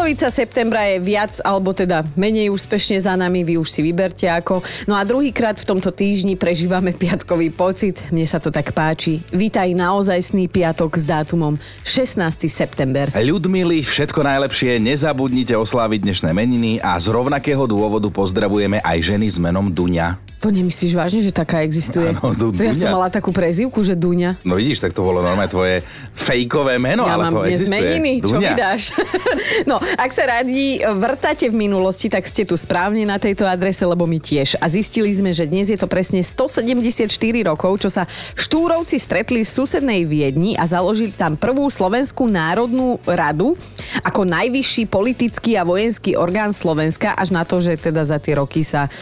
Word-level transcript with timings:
Polovica 0.00 0.32
septembra 0.32 0.88
je 0.88 0.96
viac, 0.96 1.44
alebo 1.44 1.76
teda 1.76 2.00
menej 2.16 2.48
úspešne 2.48 3.04
za 3.04 3.20
nami, 3.20 3.44
vy 3.44 3.60
už 3.60 3.68
si 3.68 3.84
vyberte 3.84 4.24
ako. 4.32 4.64
No 4.88 4.96
a 4.96 5.04
druhýkrát 5.04 5.60
v 5.60 5.68
tomto 5.76 5.92
týždni 5.92 6.40
prežívame 6.40 6.96
piatkový 6.96 7.52
pocit, 7.52 8.00
mne 8.08 8.24
sa 8.24 8.40
to 8.40 8.48
tak 8.48 8.72
páči. 8.72 9.20
Vítaj 9.28 9.76
naozajstný 9.76 10.48
piatok 10.48 10.96
s 10.96 11.04
dátumom 11.04 11.60
16. 11.84 12.16
september. 12.48 13.12
Ľudmili, 13.12 13.84
všetko 13.84 14.24
najlepšie, 14.24 14.80
nezabudnite 14.80 15.52
osláviť 15.52 16.00
dnešné 16.00 16.32
meniny 16.32 16.80
a 16.80 16.96
z 16.96 17.12
rovnakého 17.12 17.68
dôvodu 17.68 18.08
pozdravujeme 18.08 18.80
aj 18.80 19.04
ženy 19.04 19.28
s 19.28 19.36
menom 19.36 19.68
Duňa. 19.68 20.30
To 20.40 20.48
nemyslíš 20.48 20.96
vážne, 20.96 21.20
že 21.20 21.36
taká 21.36 21.60
existuje? 21.68 22.16
Áno, 22.16 22.32
Du- 22.32 22.48
to 22.48 22.64
ja 22.64 22.72
som 22.72 22.96
mala 22.96 23.12
takú 23.12 23.28
prezývku, 23.28 23.84
že 23.84 23.92
Duňa. 23.92 24.40
No 24.40 24.56
vidíš, 24.56 24.80
tak 24.80 24.96
to 24.96 25.04
bolo 25.04 25.20
normálne 25.20 25.52
tvoje 25.52 25.84
fejkové 26.16 26.80
meno, 26.80 27.04
ja 27.04 27.12
ale 27.12 27.28
mám 27.28 27.32
to 27.36 27.40
existuje. 27.44 27.76
meniny, 27.76 28.24
čo 28.24 28.40
Duňa. 28.40 28.48
mi 28.48 28.56
dáš? 28.56 28.82
no, 29.70 29.76
ak 29.96 30.10
sa 30.14 30.26
radi 30.38 30.78
vrtáte 30.82 31.50
v 31.50 31.56
minulosti, 31.66 32.06
tak 32.06 32.26
ste 32.28 32.46
tu 32.46 32.54
správne 32.54 33.02
na 33.02 33.18
tejto 33.18 33.48
adrese, 33.48 33.82
lebo 33.82 34.06
my 34.06 34.22
tiež. 34.22 34.60
A 34.62 34.70
zistili 34.70 35.10
sme, 35.10 35.34
že 35.34 35.48
dnes 35.48 35.72
je 35.72 35.78
to 35.78 35.90
presne 35.90 36.22
174 36.22 37.10
rokov, 37.46 37.82
čo 37.82 37.88
sa 37.90 38.06
Štúrovci 38.38 39.00
stretli 39.00 39.42
v 39.42 39.48
susednej 39.48 40.06
Viedni 40.06 40.54
a 40.54 40.68
založili 40.68 41.10
tam 41.10 41.34
prvú 41.34 41.66
Slovenskú 41.66 42.30
národnú 42.30 43.02
radu 43.08 43.58
ako 44.06 44.28
najvyšší 44.28 44.86
politický 44.86 45.58
a 45.58 45.66
vojenský 45.66 46.14
orgán 46.14 46.54
Slovenska, 46.54 47.16
až 47.16 47.34
na 47.34 47.42
to, 47.42 47.58
že 47.58 47.80
teda 47.80 48.06
za 48.06 48.22
tie 48.22 48.38
roky 48.38 48.62
sa 48.62 48.92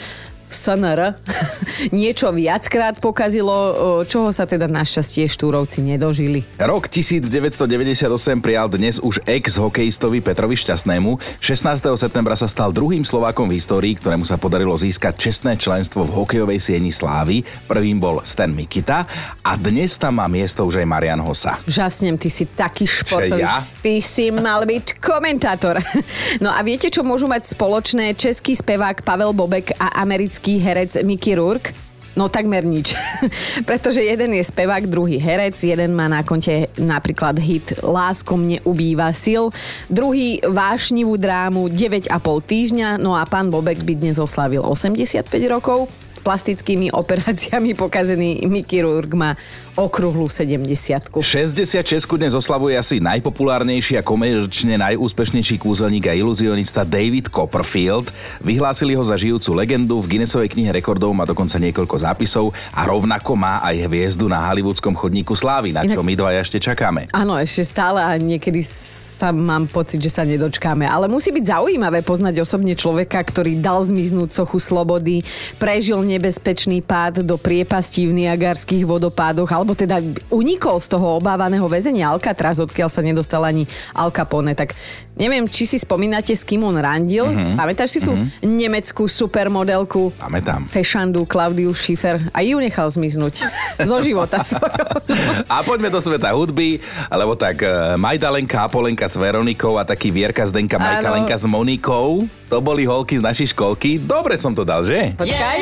v 0.48 0.52
SNR 0.56 1.00
niečo 2.00 2.32
viackrát 2.32 2.96
pokazilo, 2.96 3.54
čoho 4.08 4.32
sa 4.32 4.48
teda 4.48 4.64
našťastie 4.64 5.28
Štúrovci 5.28 5.84
nedožili. 5.84 6.48
Rok 6.56 6.88
1998 6.88 8.08
prijal 8.40 8.72
dnes 8.72 8.96
už 8.98 9.20
ex-hokejistovi 9.28 10.24
Petrovi 10.24 10.56
Šťastnému. 10.56 11.20
16. 11.44 11.84
septembra 12.00 12.32
sa 12.32 12.48
stal 12.48 12.72
druhým 12.72 13.04
Slovákom 13.04 13.52
v 13.52 13.60
histórii, 13.60 13.92
ktorému 13.94 14.24
sa 14.24 14.40
podarilo 14.40 14.72
získať 14.74 15.20
čestné 15.20 15.60
členstvo 15.60 16.08
v 16.08 16.24
hokejovej 16.24 16.58
sieni 16.58 16.88
Slávy. 16.88 17.44
Prvým 17.68 18.00
bol 18.00 18.24
Stan 18.24 18.48
Mikita 18.48 19.04
a 19.44 19.52
dnes 19.60 20.00
tam 20.00 20.16
má 20.16 20.26
miesto 20.26 20.64
už 20.64 20.80
aj 20.80 20.86
Marian 20.88 21.20
Hosa. 21.20 21.60
Žasnem, 21.68 22.16
ty 22.16 22.32
si 22.32 22.48
taký 22.48 22.88
športový. 22.88 23.44
ja? 23.44 23.68
Ty 23.84 24.00
si 24.00 24.32
mal 24.32 24.64
byť 24.64 24.96
komentátor. 24.98 25.76
No 26.38 26.54
a 26.54 26.62
viete, 26.62 26.86
čo 26.92 27.02
môžu 27.02 27.26
mať 27.26 27.50
spoločné 27.50 28.14
český 28.14 28.54
spevák 28.54 29.02
Pavel 29.02 29.34
Bobek 29.34 29.74
a 29.80 29.98
americký 30.00 30.37
herec 30.40 31.02
Mickey 31.02 31.34
Rourke? 31.34 31.74
No 32.18 32.26
takmer 32.26 32.66
nič. 32.66 32.98
Pretože 33.68 34.02
jeden 34.02 34.34
je 34.34 34.42
spevák, 34.42 34.90
druhý 34.90 35.22
herec, 35.22 35.54
jeden 35.54 35.94
má 35.94 36.10
na 36.10 36.26
konte 36.26 36.66
napríklad 36.74 37.38
hit 37.38 37.78
Lásko 37.78 38.34
mne 38.34 38.58
ubýva 38.66 39.14
sil, 39.14 39.54
druhý 39.86 40.42
vášnivú 40.42 41.14
drámu 41.14 41.70
9,5 41.70 42.10
týždňa, 42.42 42.88
no 42.98 43.14
a 43.14 43.22
pán 43.22 43.54
Bobek 43.54 43.86
by 43.86 43.94
dnes 43.94 44.18
oslavil 44.18 44.66
85 44.66 45.30
rokov 45.46 45.86
plastickými 46.26 46.90
operáciami 47.00 47.78
pokazený 47.78 48.44
Mickey 48.50 48.82
Rourke 48.82 49.14
má 49.14 49.38
okrúhlu 49.78 50.26
70 50.26 51.14
66 51.14 52.18
dnes 52.18 52.34
oslavuje 52.34 52.74
asi 52.74 52.98
najpopulárnejší 52.98 53.94
a 53.94 54.02
komerčne 54.02 54.74
najúspešnejší 54.74 55.62
kúzelník 55.62 56.10
a 56.10 56.18
iluzionista 56.18 56.82
David 56.82 57.30
Copperfield. 57.30 58.10
Vyhlásili 58.42 58.98
ho 58.98 59.04
za 59.06 59.14
žijúcu 59.14 59.54
legendu, 59.54 60.02
v 60.02 60.18
Guinnessovej 60.18 60.50
knihe 60.50 60.74
rekordov 60.74 61.14
má 61.14 61.22
dokonca 61.22 61.62
niekoľko 61.62 61.96
zápisov 62.02 62.50
a 62.74 62.82
rovnako 62.90 63.38
má 63.38 63.62
aj 63.62 63.86
hviezdu 63.86 64.26
na 64.26 64.42
hollywoodskom 64.50 64.98
chodníku 64.98 65.38
slávy, 65.38 65.70
na 65.70 65.86
čo 65.86 66.02
my 66.02 66.18
dvaja 66.18 66.42
ešte 66.42 66.58
čakáme. 66.58 67.06
Áno, 67.14 67.38
ešte 67.38 67.62
stále 67.62 68.02
a 68.02 68.18
niekedy 68.18 68.66
sa 69.18 69.34
mám 69.34 69.66
pocit, 69.66 69.98
že 69.98 70.14
sa 70.14 70.22
nedočkáme. 70.22 70.86
Ale 70.86 71.10
musí 71.10 71.34
byť 71.34 71.44
zaujímavé 71.50 72.06
poznať 72.06 72.38
osobne 72.38 72.78
človeka, 72.78 73.18
ktorý 73.18 73.58
dal 73.58 73.82
zmiznúť 73.82 74.30
sochu 74.30 74.62
slobody, 74.62 75.26
prežil 75.58 75.98
nebezpečný 76.06 76.86
pád 76.86 77.26
do 77.26 77.34
priepastí 77.34 78.06
v 78.06 78.14
Niagarských 78.14 78.86
vodopádoch, 78.86 79.50
alebo 79.50 79.67
teda 79.74 80.00
unikol 80.30 80.78
z 80.78 80.88
toho 80.92 81.18
obávaného 81.18 81.64
väzenia 81.66 82.12
Alcatraz, 82.12 82.62
odkiaľ 82.62 82.88
sa 82.92 83.00
nedostal 83.02 83.42
ani 83.44 83.64
Al 83.96 84.12
Capone. 84.14 84.54
Tak 84.54 84.76
neviem, 85.18 85.44
či 85.50 85.66
si 85.66 85.76
spomínate, 85.76 86.32
s 86.32 86.46
kým 86.46 86.62
on 86.64 86.78
randil. 86.78 87.26
Uh-huh. 87.26 87.58
Pamätáš 87.58 87.98
si 87.98 88.00
tú 88.00 88.14
uh-huh. 88.14 88.46
nemeckú 88.46 89.10
supermodelku? 89.10 90.14
Pamätám. 90.16 90.70
Fešandu 90.70 91.26
Claudiu 91.26 91.74
Schiffer. 91.74 92.22
A 92.30 92.44
ju 92.46 92.62
nechal 92.62 92.86
zmiznúť 92.88 93.44
zo 93.82 93.96
života 94.00 94.40
svojho. 94.44 94.86
A 95.52 95.64
poďme 95.66 95.90
do 95.90 95.98
sveta 95.98 96.30
hudby, 96.32 96.78
lebo 97.10 97.34
tak 97.34 97.64
eh, 97.64 97.98
Majdalenka, 97.98 98.68
Apolenka 98.68 99.08
s 99.08 99.16
Veronikou 99.18 99.80
a 99.80 99.82
taký 99.82 100.12
Vierka 100.12 100.44
Zdenka, 100.46 100.76
Majka 100.78 101.08
Áno. 101.10 101.14
Lenka 101.18 101.36
s 101.36 101.44
Monikou. 101.48 102.28
To 102.48 102.64
boli 102.64 102.88
holky 102.88 103.18
z 103.18 103.24
našej 103.24 103.52
školky. 103.52 104.00
Dobre 104.00 104.36
som 104.40 104.54
to 104.56 104.64
dal, 104.64 104.84
že? 104.86 105.12
Počkaj. 105.16 105.58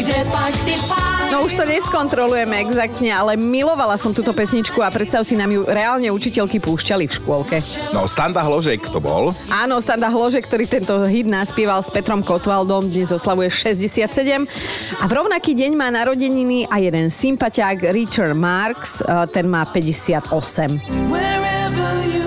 Kde 0.00 0.18
pak 0.32 0.54
ty 0.64 0.74
No 0.88 1.03
už 1.44 1.60
to 1.60 1.68
neskontrolujeme 1.68 2.56
exaktne, 2.64 3.12
ale 3.12 3.36
milovala 3.36 4.00
som 4.00 4.16
túto 4.16 4.32
pesničku 4.32 4.80
a 4.80 4.88
predstav 4.88 5.28
si 5.28 5.36
nám 5.36 5.52
ju 5.52 5.68
reálne 5.68 6.08
učiteľky 6.08 6.56
púšťali 6.56 7.04
v 7.04 7.12
škôlke. 7.12 7.60
No, 7.92 8.08
Standa 8.08 8.40
Hložek 8.40 8.88
to 8.88 8.96
bol. 8.96 9.36
Áno, 9.52 9.76
Standa 9.84 10.08
Hlože, 10.08 10.40
ktorý 10.40 10.64
tento 10.64 11.04
hit 11.04 11.28
naspieval 11.28 11.84
s 11.84 11.92
Petrom 11.92 12.24
Kotwaldom, 12.24 12.88
dnes 12.88 13.12
oslavuje 13.12 13.52
67. 13.52 14.48
A 14.96 15.04
v 15.04 15.12
rovnaký 15.12 15.52
deň 15.52 15.76
má 15.76 15.92
narodeniny 15.92 16.64
a 16.64 16.80
jeden 16.80 17.12
sympatiák 17.12 17.92
Richard 17.92 18.32
Marks, 18.32 19.04
eh, 19.04 19.28
ten 19.28 19.44
má 19.44 19.68
58. 19.68 20.80
Wherever 21.12 21.92
you 22.08 22.23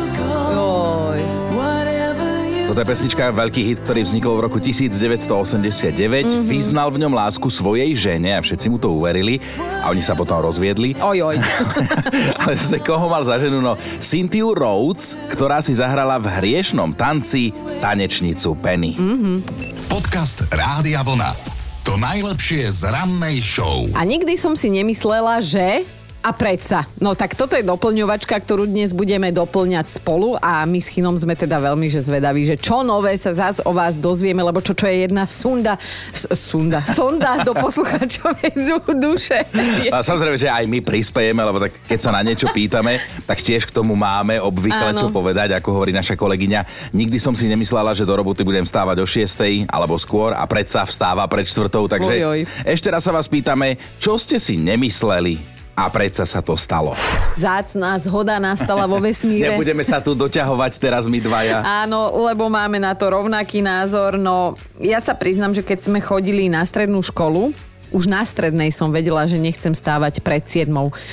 Toto 2.77 2.93
je 2.93 2.93
pesnička, 2.93 3.33
veľký 3.33 3.61
hit, 3.73 3.79
ktorý 3.81 4.05
vznikol 4.05 4.38
v 4.38 4.41
roku 4.45 4.61
1989. 4.61 5.97
Mm-hmm. 5.97 6.45
Vyznal 6.45 6.93
v 6.93 7.01
ňom 7.01 7.09
lásku 7.09 7.49
svojej 7.49 7.89
žene 7.97 8.38
a 8.38 8.39
všetci 8.45 8.69
mu 8.69 8.77
to 8.77 8.93
uverili 8.93 9.41
a 9.81 9.89
oni 9.89 9.97
sa 9.97 10.13
potom 10.13 10.38
rozviedli. 10.45 10.93
Oj, 11.01 11.25
oj. 11.25 11.41
Ale 12.45 12.53
zase 12.53 12.77
koho 12.77 13.09
mal 13.09 13.25
za 13.25 13.41
ženu? 13.41 13.65
No, 13.65 13.81
Cynthia 13.97 14.45
Rhodes, 14.45 15.17
ktorá 15.33 15.57
si 15.57 15.73
zahrala 15.73 16.21
v 16.21 16.29
hriešnom 16.29 16.93
tanci 16.93 17.49
tanečnicu 17.81 18.53
Penny. 18.61 18.94
Mm. 18.94 19.41
Podcast 19.89 20.45
Rádia 20.53 21.01
Vlna. 21.01 21.33
To 21.81 21.97
najlepšie 21.97 22.69
z 22.69 22.94
rannej 22.94 23.41
show. 23.41 23.89
A 23.97 24.05
nikdy 24.05 24.38
som 24.38 24.53
si 24.53 24.69
nemyslela, 24.69 25.41
že... 25.41 25.96
A 26.27 26.35
predsa. 26.35 26.83
No 26.99 27.15
tak 27.15 27.39
toto 27.39 27.55
je 27.55 27.63
doplňovačka, 27.63 28.35
ktorú 28.35 28.67
dnes 28.67 28.91
budeme 28.91 29.31
doplňať 29.31 29.95
spolu 29.95 30.35
a 30.35 30.67
my 30.67 30.75
s 30.75 30.91
Chinom 30.91 31.15
sme 31.15 31.31
teda 31.33 31.55
veľmi 31.55 31.88
že 31.88 32.03
zvedaví, 32.03 32.43
že 32.43 32.59
čo 32.59 32.83
nové 32.83 33.15
sa 33.15 33.31
zás 33.31 33.63
o 33.63 33.71
vás 33.71 33.95
dozvieme, 33.95 34.43
lebo 34.43 34.59
čo, 34.59 34.75
čo 34.75 34.83
je 34.85 35.07
jedna 35.07 35.23
sunda, 35.23 35.79
s- 36.11 36.27
sunda, 36.35 36.83
sonda 36.91 37.47
do 37.47 37.55
posluchačovej 37.55 38.59
zu- 38.59 38.91
duše. 38.99 39.39
A 39.88 40.03
samozrejme, 40.03 40.35
že 40.35 40.51
aj 40.51 40.67
my 40.67 40.83
prispejeme, 40.83 41.39
lebo 41.39 41.63
tak 41.63 41.79
keď 41.88 41.99
sa 42.01 42.11
na 42.11 42.19
niečo 42.19 42.51
pýtame, 42.51 42.99
tak 43.23 43.39
tiež 43.39 43.63
k 43.63 43.71
tomu 43.71 43.95
máme 43.95 44.35
obvykle 44.38 44.91
Áno. 44.91 44.99
čo 44.99 45.07
povedať, 45.07 45.55
ako 45.55 45.79
hovorí 45.79 45.95
naša 45.95 46.19
kolegyňa. 46.19 46.91
Nikdy 46.91 47.17
som 47.17 47.31
si 47.31 47.47
nemyslela, 47.47 47.95
že 47.95 48.03
do 48.03 48.11
roboty 48.11 48.44
budem 48.44 48.67
vstávať 48.67 48.99
o 48.99 49.07
6 49.07 49.63
alebo 49.65 49.95
skôr 49.95 50.35
a 50.35 50.44
predsa 50.44 50.83
vstáva 50.83 51.23
pred 51.23 51.47
čtvrtou, 51.47 51.88
takže 51.88 52.19
Oj, 52.19 52.23
oj. 52.25 52.39
ešte 52.67 52.91
raz 52.91 52.99
sa 52.99 53.15
vás 53.15 53.31
pýtame, 53.31 53.79
čo 53.95 54.19
ste 54.19 54.35
si 54.35 54.59
nemysleli 54.59 55.55
a 55.77 55.85
predsa 55.93 56.25
sa 56.25 56.41
to 56.41 56.57
stalo. 56.57 56.97
Zácná 57.38 57.93
zhoda 58.01 58.41
nastala 58.41 58.89
vo 58.89 58.97
vesmíre. 58.97 59.45
Nebudeme 59.53 59.85
sa 59.85 60.01
tu 60.01 60.17
doťahovať 60.17 60.81
teraz 60.81 61.05
my 61.05 61.21
dvaja. 61.21 61.61
Áno, 61.85 62.09
lebo 62.25 62.49
máme 62.49 62.81
na 62.81 62.97
to 62.97 63.13
rovnaký 63.13 63.61
názor. 63.61 64.17
No, 64.17 64.57
ja 64.81 64.97
sa 64.97 65.13
priznam, 65.13 65.53
že 65.53 65.61
keď 65.61 65.85
sme 65.85 66.01
chodili 66.01 66.49
na 66.49 66.65
strednú 66.65 67.05
školu, 67.05 67.53
už 67.93 68.09
na 68.09 68.25
strednej 68.25 68.73
som 68.73 68.89
vedela, 68.89 69.29
že 69.29 69.38
nechcem 69.38 69.71
stávať 69.71 70.19
pred 70.25 70.41
7, 70.41 70.67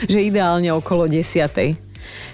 že 0.09 0.25
ideálne 0.25 0.73
okolo 0.73 1.07
10. 1.07 1.77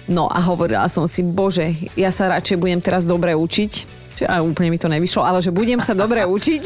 No 0.07 0.31
a 0.31 0.39
hovorila 0.39 0.87
som 0.87 1.05
si, 1.05 1.21
bože, 1.21 1.75
ja 1.99 2.09
sa 2.15 2.31
radšej 2.31 2.57
budem 2.57 2.79
teraz 2.79 3.03
dobre 3.03 3.35
učiť, 3.35 4.00
Čiže, 4.21 4.29
a 4.29 4.45
úplne 4.45 4.69
mi 4.69 4.77
to 4.77 4.85
nevyšlo, 4.85 5.25
ale 5.25 5.41
že 5.41 5.49
budem 5.49 5.81
sa 5.81 5.97
dobre 5.97 6.21
učiť, 6.37 6.63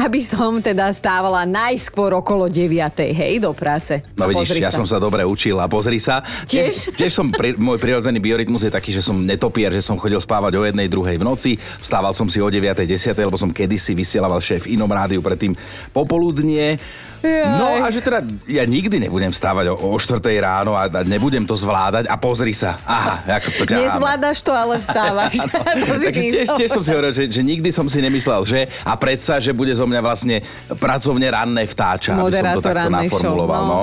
aby 0.00 0.20
som 0.24 0.64
teda 0.64 0.88
stávala 0.96 1.44
najskôr 1.44 2.16
okolo 2.16 2.48
9. 2.48 2.72
hej, 3.12 3.44
do 3.44 3.52
práce. 3.52 4.00
No 4.16 4.24
vidíš, 4.24 4.56
pozri 4.56 4.64
ja 4.64 4.72
som 4.72 4.88
sa 4.88 4.96
dobre 4.96 5.20
učil 5.20 5.60
a 5.60 5.68
pozri 5.68 6.00
sa. 6.00 6.24
Tiež? 6.48 6.96
Tiež 6.96 7.12
som, 7.12 7.28
pri, 7.28 7.60
môj 7.60 7.76
prirodzený 7.76 8.24
biorytmus 8.24 8.64
je 8.64 8.72
taký, 8.72 8.96
že 8.96 9.04
som 9.04 9.20
netopier, 9.20 9.68
že 9.68 9.84
som 9.84 10.00
chodil 10.00 10.16
spávať 10.16 10.56
o 10.56 10.64
jednej, 10.64 10.88
druhej 10.88 11.20
v 11.20 11.24
noci, 11.28 11.50
vstával 11.60 12.16
som 12.16 12.24
si 12.24 12.40
o 12.40 12.48
9, 12.48 12.72
10, 12.72 12.88
lebo 13.12 13.36
som 13.36 13.52
kedysi 13.52 13.92
vysielaval 13.92 14.40
šéf 14.40 14.64
v 14.64 14.80
inom 14.80 14.88
rádiu 14.88 15.20
predtým 15.20 15.52
popoludnie. 15.92 16.80
No 17.26 17.82
a 17.82 17.90
že 17.90 17.98
teda 17.98 18.22
ja 18.46 18.62
nikdy 18.62 19.02
nebudem 19.02 19.34
vstávať 19.34 19.74
o, 19.74 19.90
o 19.90 19.98
4 19.98 20.22
ráno 20.38 20.78
a, 20.78 20.86
a 20.86 21.00
nebudem 21.02 21.42
to 21.42 21.58
zvládať 21.58 22.06
a 22.06 22.14
pozri 22.14 22.54
sa. 22.54 22.78
Aha, 22.86 23.26
ako 23.42 23.48
to 23.58 23.62
ťaháme. 23.66 23.82
Nezvládaš 23.90 24.38
to, 24.46 24.52
ale 24.54 24.74
vstávaš. 24.78 25.36
To 25.78 25.94
si 25.98 26.06
Takže 26.10 26.22
tiež, 26.30 26.48
tiež 26.58 26.70
som 26.78 26.86
si 26.86 26.90
hovoril, 26.94 27.10
že, 27.10 27.24
že 27.26 27.42
nikdy 27.42 27.68
som 27.74 27.90
si 27.90 27.98
nemyslel, 27.98 28.46
že 28.46 28.70
a 28.86 28.94
predsa, 28.94 29.42
že 29.42 29.50
bude 29.50 29.74
zo 29.74 29.82
mňa 29.82 30.00
vlastne 30.00 30.38
pracovne 30.78 31.26
ranné 31.26 31.66
vtáča, 31.66 32.14
aby 32.14 32.30
som 32.30 32.30
to 32.30 32.38
Moderátor 32.38 32.62
takto 32.62 32.78
rannej 32.78 33.08
show. 33.10 33.18
naformuloval. 33.18 33.62
No. 33.66 33.80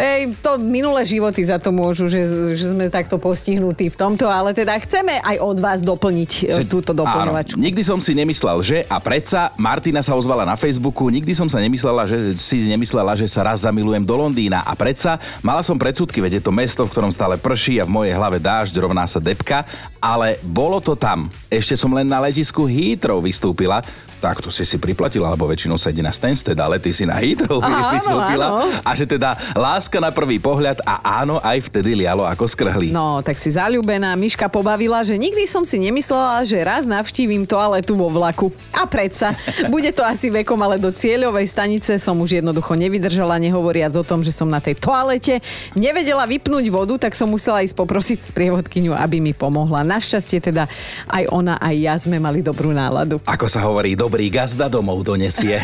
Ej, 0.00 0.20
to 0.40 0.50
minulé 0.56 1.04
životy 1.04 1.44
za 1.44 1.60
to 1.60 1.68
môžu, 1.68 2.08
že, 2.08 2.24
že 2.56 2.72
sme 2.72 2.88
takto 2.88 3.20
postihnutí 3.20 3.92
v 3.92 3.96
tomto, 3.96 4.24
ale 4.24 4.56
teda 4.56 4.72
chceme 4.80 5.20
aj 5.20 5.36
od 5.44 5.58
vás 5.60 5.84
doplniť 5.84 6.30
že, 6.56 6.64
túto 6.64 6.96
doplňovačku. 6.96 7.60
Áno, 7.60 7.64
nikdy 7.68 7.82
som 7.84 8.00
si 8.00 8.16
nemyslel, 8.16 8.64
že 8.64 8.78
a 8.88 8.96
predsa 8.96 9.52
Martina 9.60 10.00
sa 10.00 10.16
ozvala 10.16 10.48
na 10.48 10.56
Facebooku, 10.56 11.12
nikdy 11.12 11.36
som 11.36 11.52
sa 11.52 11.60
nemyslela, 11.60 12.08
že 12.08 12.32
si 12.40 12.64
nemyslela, 12.64 13.12
že 13.12 13.28
sa 13.28 13.44
raz 13.44 13.68
zamilujem 13.68 14.00
do 14.00 14.16
Londýna 14.16 14.64
a 14.64 14.72
predsa 14.72 15.20
mala 15.44 15.60
som 15.60 15.76
predsudky, 15.76 16.24
veď 16.24 16.40
je 16.40 16.42
to 16.48 16.52
mesto, 16.54 16.82
v 16.88 16.92
ktorom 16.92 17.12
stále 17.12 17.36
prší 17.36 17.82
a 17.82 17.84
v 17.84 17.92
mojej 17.92 18.14
hlave 18.16 18.40
dážď 18.40 18.80
rovná 18.80 19.04
sa 19.04 19.20
depka, 19.20 19.68
ale 20.00 20.40
bolo 20.40 20.80
to 20.80 20.96
tam. 20.96 21.28
Ešte 21.52 21.76
som 21.76 21.92
len 21.92 22.08
na 22.12 22.20
letisku 22.20 22.68
Heathrow 22.68 23.24
vystúpila, 23.24 23.80
tak 24.22 24.38
to 24.38 24.54
si 24.54 24.62
si 24.62 24.78
priplatila, 24.78 25.34
lebo 25.34 25.50
väčšinou 25.50 25.74
sa 25.74 25.90
ide 25.90 25.98
na 25.98 26.14
Stansted, 26.14 26.54
ale 26.54 26.78
ty 26.78 26.94
si 26.94 27.02
na 27.02 27.18
Heathrow 27.18 27.58
Áno, 27.66 27.90
vystúpila. 27.98 28.46
áno. 28.46 28.70
A 28.86 28.90
že 28.94 29.02
teda 29.02 29.34
láska 29.58 29.98
na 29.98 30.14
prvý 30.14 30.38
pohľad 30.38 30.78
a 30.86 31.26
áno, 31.26 31.42
aj 31.42 31.66
vtedy 31.66 31.98
lialo 31.98 32.22
ako 32.22 32.46
skrhli. 32.46 32.94
No, 32.94 33.18
tak 33.26 33.42
si 33.42 33.50
zalúbená. 33.50 34.14
Miška 34.14 34.46
pobavila, 34.46 35.02
že 35.02 35.18
nikdy 35.18 35.42
som 35.50 35.66
si 35.66 35.82
nemyslela, 35.82 36.46
že 36.46 36.62
raz 36.62 36.86
navštívim 36.86 37.42
toaletu 37.42 37.98
vo 37.98 38.06
vlaku. 38.06 38.54
A 38.70 38.86
predsa, 38.86 39.34
bude 39.74 39.90
to 39.90 40.06
asi 40.06 40.30
vekom, 40.30 40.62
ale 40.62 40.78
do 40.78 40.94
cieľovej 40.94 41.50
stanice 41.50 41.98
som 41.98 42.14
už 42.22 42.38
jednoducho 42.38 42.78
nevydržala, 42.78 43.42
nehovoriac 43.42 43.90
o 43.98 44.06
tom, 44.06 44.22
že 44.22 44.30
som 44.30 44.46
na 44.46 44.62
tej 44.62 44.78
toalete 44.78 45.42
nevedela 45.74 46.22
vypnúť 46.30 46.70
vodu, 46.70 46.94
tak 47.08 47.18
som 47.18 47.26
musela 47.26 47.66
ísť 47.66 47.74
poprosiť 47.74 48.22
sprievodkyňu, 48.30 48.94
aby 48.94 49.18
mi 49.18 49.34
pomohla. 49.34 49.82
Našťastie 49.82 50.38
teda 50.38 50.70
aj 51.10 51.26
ona, 51.32 51.58
aj 51.58 51.74
ja 51.74 51.94
sme 51.98 52.22
mali 52.22 52.44
dobrú 52.44 52.70
náladu. 52.70 53.18
Ako 53.26 53.50
sa 53.50 53.64
hovorí, 53.66 53.98
dobrý 54.12 54.28
gazda 54.28 54.68
domov 54.68 55.08
donesie. 55.08 55.56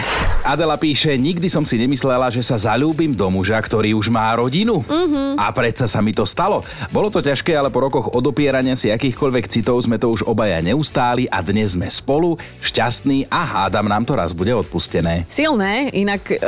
Adela 0.48 0.80
píše, 0.80 1.12
nikdy 1.12 1.44
som 1.52 1.60
si 1.68 1.76
nemyslela, 1.76 2.32
že 2.32 2.40
sa 2.40 2.56
zalúbim 2.56 3.12
do 3.12 3.28
muža, 3.28 3.60
ktorý 3.60 3.92
už 3.92 4.08
má 4.08 4.32
rodinu. 4.32 4.80
Uh-huh. 4.80 5.36
A 5.36 5.52
predsa 5.52 5.84
sa 5.84 6.00
mi 6.00 6.16
to 6.16 6.24
stalo. 6.24 6.64
Bolo 6.88 7.12
to 7.12 7.20
ťažké, 7.20 7.52
ale 7.52 7.68
po 7.68 7.84
rokoch 7.84 8.16
odopierania 8.16 8.72
si 8.72 8.88
akýchkoľvek 8.88 9.44
citov 9.44 9.76
sme 9.84 10.00
to 10.00 10.08
už 10.08 10.24
obaja 10.24 10.64
neustáli 10.64 11.28
a 11.28 11.44
dnes 11.44 11.76
sme 11.76 11.92
spolu, 11.92 12.40
šťastní 12.64 13.28
a 13.28 13.44
hádam 13.44 13.92
nám 13.92 14.08
to 14.08 14.16
raz 14.16 14.32
bude 14.32 14.48
odpustené. 14.56 15.28
Silné, 15.28 15.92
inak 15.92 16.32
e, 16.32 16.40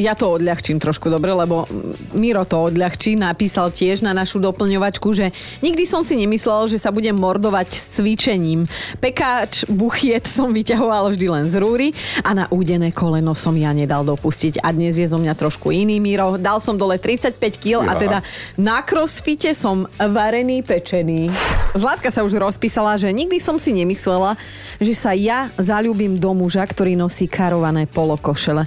ja 0.00 0.16
to 0.16 0.40
odľahčím 0.40 0.80
trošku 0.80 1.12
dobre, 1.12 1.36
lebo 1.36 1.68
Miro 2.16 2.48
to 2.48 2.72
odľahčí, 2.72 3.20
napísal 3.20 3.68
tiež 3.68 4.00
na 4.00 4.16
našu 4.16 4.40
doplňovačku, 4.40 5.12
že 5.12 5.28
nikdy 5.60 5.84
som 5.84 6.00
si 6.00 6.16
nemyslel, 6.16 6.72
že 6.72 6.80
sa 6.80 6.88
budem 6.88 7.12
mordovať 7.12 7.68
s 7.68 8.00
cvičením. 8.00 8.64
Pekáč, 8.96 9.68
buchiet 9.68 10.24
som 10.24 10.56
vyťahoval 10.56 11.12
vždy 11.12 11.26
len 11.28 11.44
z 11.52 11.60
rúry 11.60 11.92
a 12.24 12.32
na 12.32 12.48
údené 12.48 12.96
koleno 12.96 13.41
som 13.42 13.58
ja 13.58 13.74
nedal 13.74 14.06
dopustiť. 14.06 14.62
A 14.62 14.70
dnes 14.70 14.94
je 14.94 15.10
zo 15.10 15.18
mňa 15.18 15.34
trošku 15.34 15.74
iný 15.74 15.98
Miro. 15.98 16.38
Dal 16.38 16.62
som 16.62 16.78
dole 16.78 16.94
35 16.94 17.34
kg 17.58 17.82
a 17.82 17.98
teda 17.98 18.18
na 18.54 18.78
crossfite 18.86 19.50
som 19.58 19.82
varený 19.98 20.62
pečený. 20.62 21.34
Zlatka 21.74 22.14
sa 22.14 22.22
už 22.22 22.38
rozpísala, 22.38 22.94
že 22.94 23.10
nikdy 23.10 23.42
som 23.42 23.58
si 23.58 23.74
nemyslela, 23.74 24.38
že 24.78 24.94
sa 24.94 25.10
ja 25.10 25.50
zalúbim 25.58 26.14
do 26.14 26.30
muža, 26.30 26.62
ktorý 26.62 26.94
nosí 26.94 27.26
karované 27.26 27.90
polokošele. 27.90 28.62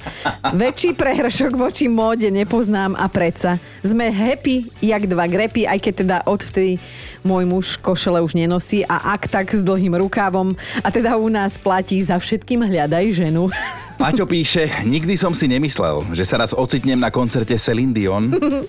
Väčší 0.51 0.91
prehršok 0.91 1.55
voči 1.55 1.87
móde 1.87 2.27
nepoznám 2.27 2.99
a 2.99 3.07
predsa 3.07 3.63
sme 3.79 4.11
happy 4.11 4.67
jak 4.83 5.07
dva 5.07 5.29
grepy, 5.31 5.63
aj 5.63 5.79
keď 5.79 5.93
teda 5.95 6.17
odvtedy 6.27 6.81
môj 7.25 7.43
muž 7.45 7.65
košele 7.81 8.21
už 8.21 8.37
nenosí 8.37 8.85
a 8.85 9.13
ak 9.17 9.29
tak 9.29 9.53
s 9.53 9.65
dlhým 9.65 9.97
rukávom 9.97 10.53
a 10.81 10.87
teda 10.93 11.17
u 11.17 11.29
nás 11.29 11.57
platí 11.57 11.97
za 12.01 12.21
všetkým 12.21 12.61
hľadaj 12.65 13.05
ženu. 13.25 13.49
Paťo 13.95 14.27
píše, 14.27 14.67
nikdy 14.83 15.15
som 15.15 15.31
si 15.31 15.47
nemyslel, 15.47 16.03
že 16.11 16.27
sa 16.27 16.35
raz 16.35 16.51
ocitnem 16.51 16.99
na 16.99 17.07
koncerte 17.07 17.55
Celine 17.55 17.95
Dion 17.95 18.27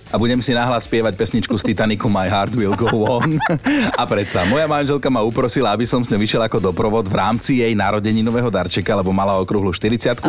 a 0.09 0.17
budem 0.17 0.39
si 0.39 0.55
nahlas 0.55 0.87
spievať 0.87 1.19
pesničku 1.19 1.51
z 1.59 1.75
Titanicu 1.75 2.07
My 2.07 2.31
Heart 2.31 2.55
Will 2.55 2.79
Go 2.79 2.87
On. 2.95 3.35
A 3.99 4.07
predsa, 4.07 4.47
moja 4.47 4.71
manželka 4.71 5.11
ma 5.11 5.27
uprosila, 5.27 5.75
aby 5.75 5.83
som 5.83 5.99
s 5.99 6.07
ňou 6.07 6.23
vyšiel 6.23 6.47
ako 6.47 6.63
doprovod 6.71 7.11
v 7.11 7.19
rámci 7.19 7.59
jej 7.59 7.75
narodeninového 7.75 8.47
darčeka, 8.49 8.95
lebo 8.95 9.11
mala 9.11 9.35
okrúhlu 9.37 9.75
40 9.75 10.23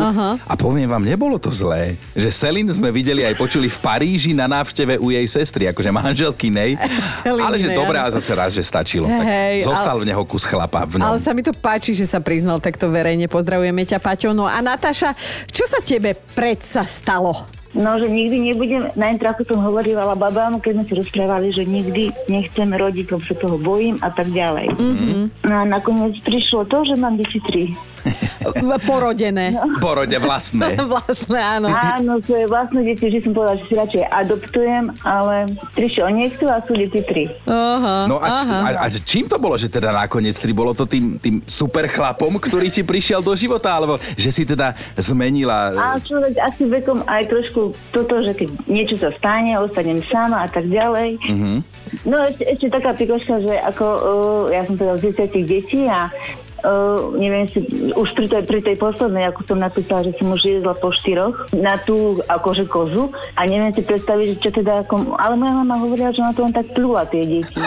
A 0.44 0.54
poviem 0.58 0.90
vám, 0.90 1.06
nebolo 1.06 1.38
to 1.38 1.54
zlé, 1.54 1.94
že 2.18 2.34
Celine 2.34 2.74
sme 2.74 2.90
videli 2.90 3.22
aj 3.22 3.38
počuli 3.38 3.70
v 3.70 3.78
Paríži 3.78 4.34
na 4.34 4.50
návšteve 4.50 4.98
u 4.98 5.14
jej 5.14 5.24
sestry, 5.30 5.70
akože 5.70 5.94
manželkynej. 5.94 6.74
Ale 7.22 7.56
že 7.56 7.70
dobré 7.70 8.02
a 8.02 8.10
áno. 8.10 8.18
zase 8.18 8.34
raz, 8.34 8.50
že 8.50 8.66
stačilo. 8.66 9.06
Tak 9.06 9.22
Hej, 9.24 9.56
zostal 9.62 9.94
ale- 9.94 10.02
v 10.02 10.06
neho 10.10 10.22
kus 10.26 10.42
chlapa 10.42 10.82
v 10.84 10.98
ňom. 10.98 11.06
Ale 11.06 11.18
sa 11.22 11.30
mi 11.30 11.46
to 11.46 11.54
páči, 11.54 11.94
že 11.94 12.04
sa 12.04 12.18
priznal 12.18 12.58
takto 12.58 12.90
verejne. 12.90 13.30
Pozdravujeme 13.30 13.86
ťa, 13.86 14.02
Paťo. 14.02 14.34
No 14.34 14.50
a 14.50 14.58
Natáša, 14.88 15.12
čo 15.52 15.68
sa 15.68 15.84
tebe 15.84 16.16
predsa 16.32 16.80
stalo? 16.88 17.44
No, 17.76 18.00
že 18.00 18.08
nikdy 18.08 18.40
nebudem, 18.40 18.88
najprv 18.96 19.36
ako 19.36 19.42
som 19.44 19.60
hovorila 19.60 20.16
babám, 20.16 20.56
keď 20.64 20.80
sme 20.80 20.84
si 20.88 20.92
rozprávali, 20.96 21.52
že 21.52 21.68
nikdy 21.68 22.08
nechcem 22.32 22.72
rodiť, 22.72 23.12
lebo 23.12 23.20
sa 23.20 23.36
toho 23.36 23.60
bojím 23.60 24.00
a 24.00 24.08
tak 24.08 24.32
ďalej. 24.32 24.72
Mm-hmm. 24.72 25.44
No 25.44 25.54
a 25.60 25.62
nakoniec 25.68 26.16
prišlo 26.24 26.64
to, 26.72 26.88
že 26.88 26.96
mám 26.96 27.20
deti 27.20 27.36
tri. 27.44 27.76
Porodené. 28.88 29.54
Porode 29.78 30.18
vlastné. 30.18 30.74
Vlastne 30.92 31.40
áno. 31.40 31.68
Áno, 31.68 32.12
svoje 32.24 32.48
vlastné 32.48 32.80
deti, 32.84 33.12
že 33.12 33.22
som 33.22 33.32
povedala, 33.34 33.60
že 33.60 33.64
si 33.68 33.74
radšej 33.74 34.02
adoptujem, 34.08 34.84
ale 35.04 35.34
prišiel 35.74 36.08
nechcú 36.10 36.44
a 36.48 36.62
sú 36.64 36.72
deti 36.74 37.00
tri. 37.04 37.24
Aha, 37.44 38.08
No 38.08 38.18
a, 38.18 38.26
č- 38.40 38.48
a, 38.48 38.70
a 38.82 38.86
čím 38.88 39.24
to 39.28 39.36
bolo, 39.36 39.54
že 39.54 39.68
teda 39.68 39.92
nakoniec 39.92 40.34
tri 40.38 40.52
bolo 40.52 40.72
to 40.72 40.88
tým, 40.88 41.18
tým 41.18 41.42
super 41.44 41.84
chlapom, 41.86 42.40
ktorý 42.40 42.72
ti 42.72 42.82
prišiel 42.82 43.20
do 43.20 43.34
života, 43.36 43.74
alebo 43.74 43.96
že 44.16 44.30
si 44.32 44.42
teda 44.44 44.72
zmenila... 44.96 45.74
A 45.76 46.00
človek 46.00 46.34
asi 46.38 46.62
vekom 46.64 47.04
aj 47.04 47.22
trošku 47.28 47.60
toto, 47.92 48.20
že 48.22 48.32
keď 48.32 48.48
niečo 48.66 48.96
sa 48.96 49.12
stane, 49.14 49.54
ostanem 49.58 50.00
sama 50.06 50.44
a 50.44 50.48
tak 50.48 50.66
ďalej. 50.66 51.18
Mm-hmm. 51.20 51.58
No 52.04 52.16
ešte, 52.20 52.44
ešte 52.44 52.66
taká 52.68 52.92
pikoška, 52.92 53.40
že 53.40 53.54
ako 53.64 53.84
uh, 53.86 54.44
ja 54.52 54.62
som 54.64 54.76
teda 54.76 54.94
z 55.00 55.02
10 55.16 55.44
detí 55.44 55.80
a 55.88 56.12
Uh, 56.58 57.14
neviem 57.14 57.46
si, 57.46 57.62
už 57.94 58.08
pri 58.18 58.26
tej, 58.26 58.42
pri 58.42 58.58
tej 58.58 58.76
poslednej, 58.82 59.30
ako 59.30 59.46
som 59.46 59.62
napísala, 59.62 60.02
že 60.02 60.18
som 60.18 60.34
už 60.34 60.42
jezla 60.42 60.74
po 60.74 60.90
štyroch 60.90 61.46
na 61.54 61.78
tú 61.78 62.18
akože 62.26 62.66
kozu 62.66 63.14
a 63.38 63.46
neviem 63.46 63.70
si 63.70 63.86
predstaviť, 63.86 64.26
že 64.34 64.36
čo 64.42 64.50
teda 64.50 64.82
ako, 64.82 65.14
ale 65.14 65.38
moja 65.38 65.54
mama 65.54 65.78
hovorila, 65.78 66.10
že 66.10 66.18
ona 66.18 66.34
to 66.34 66.42
len 66.42 66.54
tak 66.54 66.66
plúla 66.74 67.06
tie 67.06 67.22
deti. 67.22 67.58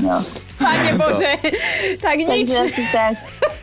No. 0.00 0.16
Pane 0.56 0.96
Bože, 0.96 1.32
tak 2.00 2.16
nič. 2.24 2.48
Takže 2.48 2.72
asi 2.72 2.84
tak. 2.88 3.14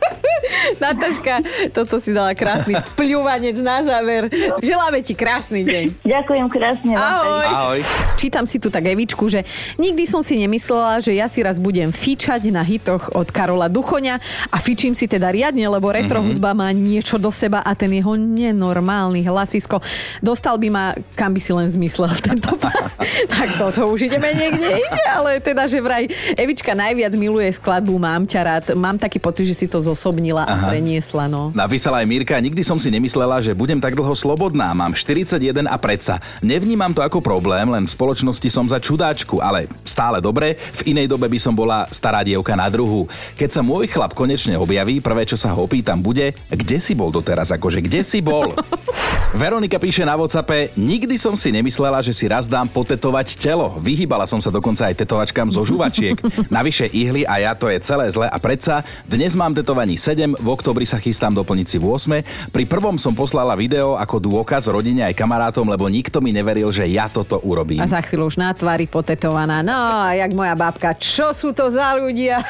Nataška, 0.82 1.42
toto 1.74 1.98
si 1.98 2.12
dala 2.14 2.32
krásny 2.38 2.78
pľúvanec 2.96 3.58
na 3.60 3.84
záver. 3.84 4.30
Želáme 4.62 5.00
ti 5.02 5.14
krásny 5.18 5.66
deň. 5.66 5.86
Ďakujem 6.06 6.48
krásne. 6.52 6.94
Ahoj. 6.94 7.46
Ahoj. 7.48 7.80
Čítam 8.20 8.46
si 8.46 8.62
tu 8.62 8.70
tak 8.70 8.86
Evičku, 8.86 9.28
že 9.30 9.44
nikdy 9.82 10.04
som 10.06 10.22
si 10.22 10.38
nemyslela, 10.40 11.02
že 11.02 11.16
ja 11.16 11.26
si 11.30 11.42
raz 11.42 11.58
budem 11.58 11.90
fičať 11.92 12.50
na 12.54 12.62
hitoch 12.62 13.14
od 13.18 13.28
Karola 13.30 13.68
Duchoňa 13.68 14.20
a 14.54 14.58
fičím 14.62 14.94
si 14.94 15.10
teda 15.10 15.34
riadne, 15.34 15.66
lebo 15.68 15.90
retro 15.90 16.22
mm-hmm. 16.22 16.38
hudba 16.38 16.52
má 16.54 16.70
niečo 16.72 17.18
do 17.18 17.34
seba 17.34 17.66
a 17.66 17.72
ten 17.74 17.92
jeho 17.94 18.16
nenormálny 18.16 19.26
hlasisko 19.26 19.80
dostal 20.22 20.60
by 20.60 20.68
ma, 20.70 20.86
kam 21.16 21.34
by 21.34 21.42
si 21.42 21.52
len 21.56 21.68
zmyslel 21.72 22.12
tento 22.20 22.54
pán. 22.62 22.92
tak 23.32 23.58
toto 23.58 23.88
už 23.90 24.12
ideme 24.12 24.34
niekde 24.36 24.68
inde, 24.84 25.04
ale 25.08 25.40
teda, 25.40 25.66
že 25.66 25.80
vraj 25.82 26.06
Evička 26.36 26.76
najviac 26.76 27.14
miluje 27.16 27.50
skladbu 27.56 27.96
Mám 27.98 28.30
ťa 28.30 28.42
rád. 28.46 28.66
Mám 28.78 29.02
taký 29.02 29.18
pocit, 29.18 29.50
že 29.50 29.58
si 29.58 29.66
to 29.66 29.82
zosobnila 29.82 30.37
a 30.44 30.70
preniesla, 30.70 31.26
no. 31.32 31.50
Napísala 31.56 32.04
aj 32.04 32.08
Mirka, 32.10 32.36
nikdy 32.38 32.62
som 32.62 32.78
si 32.78 32.92
nemyslela, 32.92 33.40
že 33.40 33.56
budem 33.56 33.80
tak 33.80 33.96
dlho 33.96 34.14
slobodná. 34.14 34.76
Mám 34.76 34.94
41 34.94 35.66
a 35.66 35.78
predsa. 35.80 36.20
Nevnímam 36.44 36.92
to 36.92 37.02
ako 37.02 37.24
problém, 37.24 37.72
len 37.72 37.88
v 37.88 37.92
spoločnosti 37.92 38.50
som 38.52 38.68
za 38.68 38.78
čudáčku, 38.78 39.40
ale 39.40 39.72
stále 39.88 40.20
dobre. 40.20 40.60
V 40.84 40.94
inej 40.94 41.08
dobe 41.08 41.32
by 41.32 41.40
som 41.40 41.56
bola 41.56 41.88
stará 41.90 42.22
dievka 42.22 42.54
na 42.54 42.68
druhu. 42.68 43.08
Keď 43.40 43.50
sa 43.50 43.62
môj 43.64 43.88
chlap 43.88 44.12
konečne 44.14 44.60
objaví, 44.60 45.00
prvé, 45.00 45.24
čo 45.24 45.40
sa 45.40 45.56
ho 45.56 45.64
opýtam, 45.64 46.04
bude, 46.04 46.36
kde 46.52 46.78
si 46.78 46.94
bol 46.94 47.10
doteraz, 47.10 47.56
akože 47.56 47.80
kde 47.80 48.04
si 48.04 48.20
bol? 48.20 48.52
Veronika 49.38 49.78
píše 49.78 50.08
na 50.08 50.16
Whatsappe, 50.16 50.72
nikdy 50.80 51.20
som 51.20 51.36
si 51.36 51.52
nemyslela, 51.52 52.00
že 52.00 52.16
si 52.16 52.26
raz 52.26 52.48
dám 52.48 52.66
potetovať 52.72 53.38
telo. 53.38 53.76
Vyhýbala 53.78 54.24
som 54.24 54.40
sa 54.40 54.50
dokonca 54.50 54.88
aj 54.88 55.04
tetovačkám 55.04 55.52
zo 55.52 55.68
žuvačiek. 55.68 56.16
Navyše 56.48 56.90
ihly 56.96 57.28
a 57.28 57.44
ja 57.44 57.52
to 57.54 57.68
je 57.68 57.78
celé 57.84 58.08
zle 58.08 58.26
a 58.26 58.38
predsa 58.40 58.88
dnes 59.04 59.36
mám 59.36 59.52
tetovaní 59.52 60.00
7 60.00 60.27
7, 60.36 60.44
v 60.44 60.48
oktobri 60.52 60.84
sa 60.84 61.00
chystám 61.00 61.32
doplniť 61.32 61.68
si 61.68 61.78
v 61.80 61.86
8. 61.88 62.52
Pri 62.52 62.64
prvom 62.68 63.00
som 63.00 63.16
poslala 63.16 63.56
video 63.56 63.96
ako 63.96 64.20
dôkaz 64.20 64.68
rodine 64.68 65.08
aj 65.08 65.16
kamarátom, 65.16 65.64
lebo 65.64 65.88
nikto 65.88 66.20
mi 66.20 66.36
neveril, 66.36 66.68
že 66.74 66.84
ja 66.92 67.08
toto 67.08 67.40
urobím. 67.40 67.80
A 67.80 67.88
za 67.88 68.04
chvíľu 68.04 68.28
už 68.28 68.36
na 68.42 68.52
tvári 68.52 68.90
potetovaná. 68.90 69.64
No, 69.64 70.12
jak 70.12 70.32
moja 70.36 70.56
babka, 70.58 70.92
čo 70.98 71.32
sú 71.32 71.56
to 71.56 71.72
za 71.72 71.96
ľudia? 71.96 72.44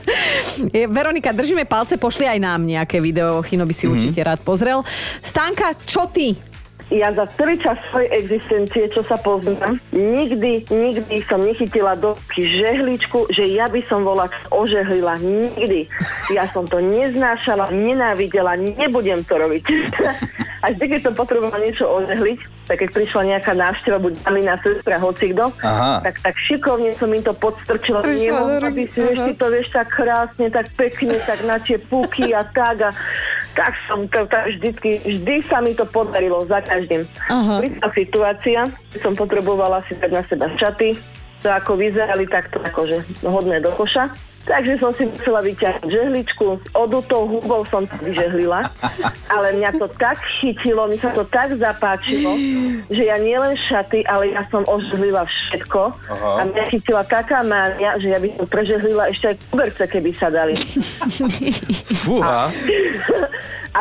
Veronika, 0.96 1.32
držíme 1.32 1.64
palce, 1.64 1.96
pošli 1.96 2.28
aj 2.28 2.38
nám 2.42 2.60
nejaké 2.66 3.00
video, 3.00 3.40
Chino 3.46 3.64
by 3.64 3.72
si 3.72 3.88
mm-hmm. 3.88 3.94
určite 3.96 4.20
rád 4.20 4.40
pozrel. 4.44 4.84
Stanka, 5.24 5.72
čo 5.88 6.04
ty? 6.10 6.49
Ja 6.90 7.14
za 7.14 7.26
celý 7.38 7.54
čas 7.62 7.78
svojej 7.90 8.10
existencie, 8.18 8.90
čo 8.90 9.06
sa 9.06 9.14
poznám, 9.14 9.78
nikdy, 9.94 10.66
nikdy 10.66 11.16
som 11.22 11.46
nechytila 11.46 11.94
do 11.94 12.18
žehličku, 12.34 13.30
že 13.30 13.46
ja 13.46 13.70
by 13.70 13.78
som 13.86 14.02
bola 14.02 14.26
ožehlila. 14.50 15.22
Nikdy. 15.22 15.86
Ja 16.34 16.50
som 16.50 16.66
to 16.66 16.82
neznášala, 16.82 17.70
nenávidela, 17.70 18.58
nebudem 18.58 19.22
to 19.22 19.38
robiť. 19.38 19.64
A 20.60 20.76
vždy, 20.76 20.92
keď 20.92 21.00
som 21.08 21.14
potrebovala 21.16 21.64
niečo 21.64 21.88
ožehliť, 21.88 22.68
tak 22.68 22.84
keď 22.84 22.88
prišla 22.92 23.22
nejaká 23.32 23.56
návšteva, 23.56 23.96
buď 23.96 24.12
mamina, 24.28 24.60
sestra, 24.60 25.00
hocikdo, 25.00 25.56
Aha. 25.64 26.04
tak, 26.04 26.20
tak 26.20 26.36
šikovne 26.36 26.92
som 27.00 27.08
im 27.08 27.24
to 27.24 27.32
podstrčila. 27.32 28.04
Nemohla 28.04 28.68
by 28.68 28.84
si, 28.92 28.98
vieš, 29.00 29.18
ty 29.24 29.32
to 29.40 29.46
vieš 29.48 29.72
tak 29.72 29.88
krásne, 29.88 30.52
tak 30.52 30.68
pekne, 30.76 31.16
tak 31.24 31.40
na 31.48 31.56
tie 31.64 31.80
puky 31.80 32.36
a 32.36 32.44
tak 32.44 32.76
a 32.84 32.90
tak 33.60 33.76
som 33.84 34.00
to 34.08 34.24
tak 34.24 34.48
vždycky, 34.56 35.04
vždy 35.04 35.44
sa 35.52 35.60
mi 35.60 35.76
to 35.76 35.84
podarilo 35.84 36.48
za 36.48 36.64
každým. 36.64 37.04
Prišla 37.60 37.88
situácia, 37.92 38.60
som 39.04 39.12
potrebovala 39.12 39.84
si 39.84 39.92
dať 40.00 40.10
na 40.16 40.24
seba 40.24 40.48
šaty, 40.56 40.96
to 41.44 41.48
ako 41.52 41.76
vyzerali 41.76 42.24
takto 42.24 42.56
akože 42.64 43.04
hodné 43.28 43.60
do 43.60 43.68
koša. 43.76 44.08
Takže 44.40 44.80
som 44.80 44.88
si 44.96 45.04
musela 45.04 45.44
vyťahnuť 45.44 45.84
žehličku, 45.84 46.72
odutou 46.72 47.28
hubou 47.28 47.60
som 47.68 47.84
to 47.84 47.92
vyžehlila, 48.00 48.64
ale 49.36 49.52
mňa 49.60 49.76
to 49.76 49.84
tak 50.00 50.16
chytilo, 50.40 50.88
mi 50.88 50.96
sa 50.96 51.12
to 51.12 51.28
tak 51.28 51.52
zapáčilo, 51.60 52.40
že 52.88 53.04
ja 53.04 53.20
nielen 53.20 53.52
šaty, 53.68 54.00
ale 54.08 54.32
ja 54.32 54.40
som 54.48 54.64
ožehlila 54.64 55.28
všetko 55.28 55.92
Aha. 55.92 56.28
a 56.40 56.42
mňa 56.48 56.64
chytila 56.72 57.04
taká 57.04 57.44
mánia, 57.44 58.00
že 58.00 58.16
ja 58.16 58.18
by 58.18 58.32
som 58.32 58.46
prežehlila 58.48 59.12
ešte 59.12 59.26
aj 59.28 59.36
kuberce, 59.52 59.84
keby 59.84 60.10
sa 60.16 60.32
dali. 60.32 60.56
Fúha. 62.00 62.48
A 62.48 63.28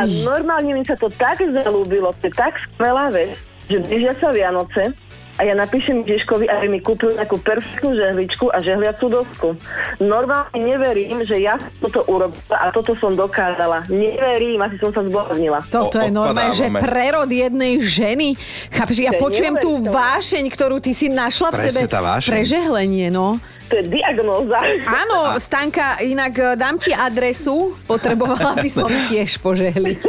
normálne 0.05 0.71
mi 0.75 0.83
sa 0.85 0.95
to 0.95 1.09
tak 1.11 1.41
zalúbilo, 1.41 2.13
to 2.19 2.29
je 2.29 2.33
tak 2.35 2.55
skvelá 2.69 3.09
vec, 3.11 3.35
že 3.67 3.81
blížia 3.81 4.13
sa 4.19 4.31
Vianoce 4.31 4.93
a 5.39 5.47
ja 5.47 5.55
napíšem 5.55 6.03
Ježiškovi, 6.03 6.51
aby 6.51 6.67
mi 6.67 6.83
kúpil 6.83 7.15
takú 7.15 7.39
perfektnú 7.39 7.95
žehličku 7.95 8.51
a 8.51 8.59
žehliacu 8.59 9.07
dosku. 9.07 9.55
Normálne 10.03 10.51
neverím, 10.59 11.23
že 11.23 11.39
ja 11.39 11.55
toto 11.79 12.03
urobila 12.11 12.57
a 12.59 12.67
toto 12.75 12.91
som 12.99 13.15
dokázala. 13.15 13.87
Neverím, 13.87 14.59
asi 14.59 14.75
som 14.75 14.91
sa 14.91 14.99
zbláznila. 14.99 15.63
Toto 15.71 15.95
O- 15.95 16.03
je 16.03 16.11
normálne, 16.11 16.51
že 16.51 16.67
prerod 16.67 17.31
jednej 17.31 17.79
ženy. 17.79 18.35
Chápeš, 18.67 18.99
ja 18.99 19.15
počujem 19.15 19.55
tú 19.63 19.79
vášeň, 19.87 20.43
ktorú 20.51 20.83
ty 20.83 20.91
si 20.91 21.07
našla 21.07 21.55
v 21.55 21.59
Presne 21.63 21.87
sebe. 21.87 21.95
Prežehlenie, 22.27 23.07
no. 23.07 23.39
To 23.69 23.77
je 23.77 23.85
diagnóza. 23.85 24.57
Áno, 24.81 25.37
Stanka, 25.37 26.01
inak 26.01 26.33
e, 26.33 26.57
dám 26.57 26.81
ti 26.81 26.89
adresu, 26.89 27.77
potrebovala 27.85 28.57
by 28.57 28.65
som 28.65 28.89
tiež 28.89 29.37
požehliť. 29.37 30.01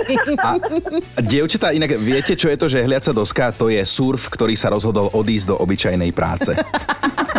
Dievčatá, 1.20 1.68
inak 1.76 2.00
viete, 2.00 2.32
čo 2.32 2.48
je 2.48 2.56
to 2.56 2.72
žehliaca 2.72 3.12
doska? 3.12 3.52
To 3.60 3.68
je 3.68 3.84
surf, 3.84 4.32
ktorý 4.32 4.56
sa 4.56 4.72
rozhodol 4.72 5.12
odísť 5.20 5.46
do 5.52 5.56
obyčajnej 5.60 6.10
práce. 6.16 6.56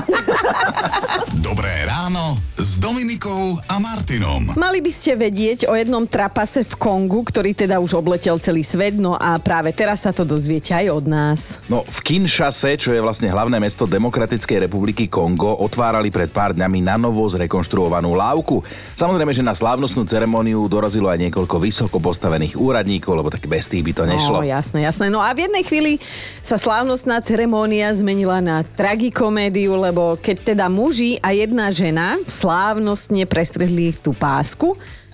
Dobré 1.42 1.72
ráno 1.88 2.38
s 2.60 2.78
Dominikou 2.78 3.58
a 3.66 3.80
Martinom. 3.80 4.54
Mali 4.60 4.84
by 4.84 4.92
ste 4.92 5.16
vedieť 5.16 5.66
o 5.66 5.74
jednom 5.74 6.04
trapase 6.06 6.68
v 6.68 6.74
Kongu, 6.76 7.24
ktorý 7.24 7.56
teda 7.56 7.80
už 7.80 7.98
obletel 7.98 8.38
celý 8.38 8.62
svet, 8.62 9.00
no 9.00 9.16
a 9.16 9.40
práve 9.40 9.72
teraz 9.72 10.04
sa 10.04 10.12
to 10.12 10.28
dozviete 10.28 10.76
aj 10.76 10.86
od 10.92 11.06
nás. 11.08 11.40
No, 11.72 11.88
v 11.88 12.00
Kinshase, 12.04 12.76
čo 12.76 12.92
je 12.92 13.00
vlastne 13.00 13.32
hlavné 13.32 13.58
mesto 13.64 13.88
Demokratickej 13.88 14.68
republiky 14.68 15.08
Kongo, 15.08 15.56
otvárali 15.64 16.12
pred 16.12 16.30
pár 16.30 16.52
dňami 16.52 16.80
na 16.84 17.00
novo 17.00 17.24
zrekonštruovanú 17.32 18.12
lávku. 18.12 18.62
Samozrejme, 19.00 19.32
že 19.32 19.42
na 19.42 19.56
slávnostnú 19.56 20.04
ceremóniu 20.04 20.68
dorazilo 20.68 21.08
aj 21.08 21.32
niekoľko 21.32 21.56
vysoko 21.64 21.98
postavených 21.98 22.60
úradníkov, 22.60 23.16
lebo 23.16 23.32
tak 23.32 23.48
bez 23.48 23.72
tých 23.72 23.88
by 23.88 23.92
to 23.96 24.04
nešlo. 24.04 24.44
No, 24.44 24.46
jasné, 24.46 24.84
jasné. 24.84 25.08
No 25.08 25.24
a 25.24 25.32
v 25.32 25.48
jednej 25.48 25.64
chvíli 25.64 25.98
sa 26.44 26.60
slávnostná 26.60 27.24
ceremónia 27.24 27.94
zmenila 27.96 28.44
na 28.44 28.62
tragikomédiu, 28.66 29.80
lebo 29.80 30.20
keď 30.20 30.41
teda 30.42 30.68
muži 30.68 31.22
a 31.22 31.32
jedna 31.32 31.70
žena 31.70 32.18
slávnostne 32.26 33.24
prestrhli 33.30 33.94
tú 34.02 34.12
pásku, 34.12 34.74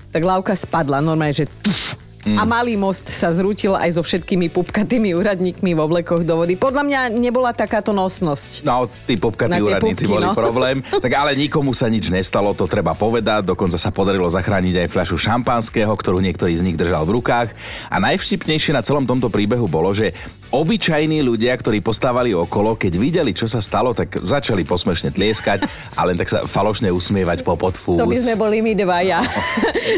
tak 0.09 0.23
lávka 0.23 0.55
spadla 0.55 1.03
normálne, 1.03 1.35
že 1.35 1.45
tuf, 1.61 1.99
Mm. 2.27 2.35
a 2.35 2.43
malý 2.43 2.75
most 2.75 3.07
sa 3.07 3.31
zrútil 3.31 3.71
aj 3.71 3.95
so 3.95 4.03
všetkými 4.03 4.51
pupkatými 4.51 5.15
úradníkmi 5.15 5.71
v 5.71 5.79
oblekoch 5.79 6.27
do 6.27 6.43
vody. 6.43 6.59
Podľa 6.59 6.83
mňa 6.83 6.99
nebola 7.15 7.55
takáto 7.55 7.95
nosnosť. 7.95 8.67
No, 8.67 8.91
tí 9.07 9.15
Na 9.15 9.55
tie 9.55 9.63
úradníci 9.63 10.03
pupky, 10.03 10.11
boli 10.11 10.27
no. 10.27 10.35
problém. 10.35 10.83
Tak 11.07 11.13
ale 11.13 11.39
nikomu 11.39 11.71
sa 11.71 11.87
nič 11.87 12.11
nestalo, 12.11 12.51
to 12.51 12.67
treba 12.67 12.91
povedať. 12.91 13.47
Dokonca 13.47 13.79
sa 13.79 13.95
podarilo 13.95 14.27
zachrániť 14.27 14.83
aj 14.83 14.87
fľašu 14.91 15.15
šampanského, 15.15 15.93
ktorú 15.93 16.19
niektorý 16.19 16.51
z 16.51 16.65
nich 16.67 16.75
držal 16.75 17.07
v 17.07 17.21
rukách. 17.21 17.55
A 17.87 17.95
najvštipnejšie 18.03 18.75
na 18.75 18.83
celom 18.83 19.07
tomto 19.07 19.31
príbehu 19.31 19.71
bolo, 19.71 19.95
že 19.95 20.11
obyčajní 20.51 21.19
ľudia, 21.23 21.53
ktorí 21.55 21.83
postávali 21.83 22.31
okolo, 22.31 22.79
keď 22.79 22.93
videli, 22.95 23.31
čo 23.35 23.45
sa 23.45 23.59
stalo, 23.59 23.91
tak 23.91 24.15
začali 24.21 24.63
posmešne 24.63 25.11
tlieskať 25.11 25.67
a 25.97 26.01
len 26.07 26.15
tak 26.15 26.29
sa 26.31 26.39
falošne 26.47 26.91
usmievať 26.91 27.43
po 27.43 27.59
podfús. 27.59 27.99
To 27.99 28.07
by 28.07 28.17
sme 28.17 28.35
boli 28.39 28.63
my 28.63 28.73
dvaja. 28.75 29.23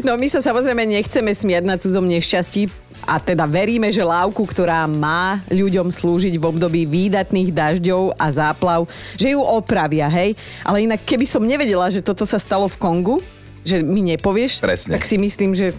No 0.06 0.15
my 0.15 0.29
sa 0.29 0.39
samozrejme 0.39 0.86
nechceme 0.86 1.34
smiať 1.34 1.63
na 1.65 1.75
cudzom 1.75 2.06
nešťastí, 2.06 2.70
a 3.10 3.18
teda 3.18 3.50
veríme, 3.50 3.89
že 3.89 4.06
lávku, 4.06 4.46
ktorá 4.46 4.86
má 4.86 5.41
ľuďom 5.50 5.89
slúžiť 5.89 6.38
v 6.38 6.46
období 6.46 6.86
výdatných 6.86 7.50
dažďov 7.50 8.13
a 8.13 8.25
záplav, 8.29 8.86
že 9.18 9.34
ju 9.34 9.41
opravia, 9.41 10.06
hej? 10.06 10.38
Ale 10.62 10.86
inak, 10.86 11.01
keby 11.08 11.25
som 11.25 11.41
nevedela, 11.41 11.89
že 11.89 12.06
toto 12.06 12.22
sa 12.27 12.38
stalo 12.38 12.70
v 12.70 12.77
Kongu, 12.77 13.18
že 13.65 13.82
mi 13.82 14.06
nepovieš, 14.06 14.62
Presne. 14.62 14.94
tak 14.94 15.10
si 15.10 15.18
myslím, 15.18 15.58
že 15.58 15.74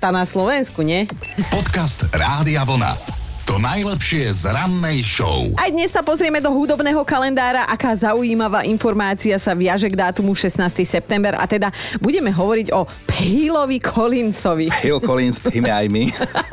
tá 0.00 0.08
na 0.08 0.24
Slovensku, 0.24 0.80
nie? 0.80 1.04
Podcast 1.52 2.08
Rádia 2.16 2.64
Vlna. 2.64 3.19
To 3.50 3.58
najlepšie 3.58 4.30
z 4.30 4.46
rannej 4.46 5.02
show. 5.02 5.50
Aj 5.58 5.74
dnes 5.74 5.90
sa 5.90 6.06
pozrieme 6.06 6.38
do 6.38 6.54
hudobného 6.54 7.02
kalendára, 7.02 7.66
aká 7.66 7.90
zaujímavá 7.98 8.62
informácia 8.62 9.34
sa 9.42 9.58
viaže 9.58 9.90
k 9.90 9.98
dátumu 9.98 10.38
16. 10.38 10.70
september 10.86 11.34
a 11.34 11.42
teda 11.50 11.74
budeme 11.98 12.30
hovoriť 12.30 12.70
o 12.70 12.86
Phillovi 13.10 13.82
Collinsovi. 13.82 14.70
Phil 14.70 15.02
Collins, 15.02 15.42
píme 15.42 15.66
aj 15.66 15.82
my. 15.90 16.06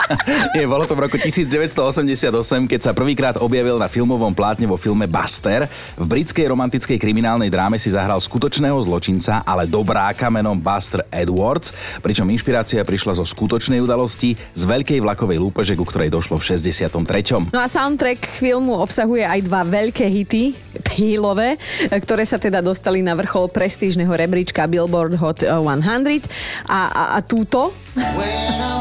Nie, 0.57 0.65
bolo 0.65 0.89
to 0.89 0.97
v 0.97 1.05
roku 1.05 1.21
1988, 1.21 2.33
keď 2.65 2.79
sa 2.81 2.97
prvýkrát 2.97 3.37
objavil 3.37 3.77
na 3.77 3.85
filmovom 3.85 4.33
plátne 4.33 4.65
vo 4.65 4.73
filme 4.73 5.05
Buster. 5.05 5.69
V 6.01 6.05
britskej 6.09 6.49
romantickej 6.49 6.97
kriminálnej 6.97 7.53
dráme 7.53 7.77
si 7.77 7.93
zahral 7.93 8.17
skutočného 8.17 8.73
zločinca, 8.81 9.45
ale 9.45 9.69
dobráka 9.69 10.33
menom 10.33 10.57
Buster 10.57 11.05
Edwards, 11.13 11.69
pričom 12.01 12.25
inšpirácia 12.33 12.81
prišla 12.81 13.21
zo 13.21 13.25
skutočnej 13.29 13.85
udalosti 13.85 14.33
z 14.33 14.63
veľkej 14.65 14.97
vlakovej 14.97 15.37
lúpeže, 15.37 15.77
ku 15.77 15.85
ktorej 15.85 16.09
došlo 16.09 16.41
v 16.41 16.57
63. 16.89 17.51
No 17.51 17.59
a 17.59 17.67
soundtrack 17.67 18.25
filmu 18.39 18.79
obsahuje 18.79 19.23
aj 19.23 19.39
dva 19.43 19.61
veľké 19.67 20.07
hity, 20.07 20.55
Philové, 20.87 21.59
ktoré 21.91 22.23
sa 22.23 22.39
teda 22.39 22.63
dostali 22.63 23.03
na 23.03 23.13
vrchol 23.13 23.51
prestížneho 23.51 24.09
rebríčka 24.09 24.65
Billboard 24.65 25.19
Hot 25.19 25.43
100 25.43 25.51
a, 25.53 26.79
a, 26.89 27.03
a 27.15 27.19
túto 27.21 27.75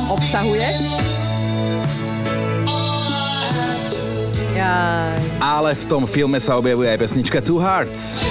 obsahuje... 0.08 0.66
Jaj. 4.56 5.20
Ale 5.36 5.76
v 5.76 5.84
tom 5.84 6.08
filme 6.08 6.40
sa 6.40 6.56
objavuje 6.56 6.88
aj 6.88 6.96
pesnička 6.96 7.44
Two 7.44 7.60
Hearts. 7.60 8.24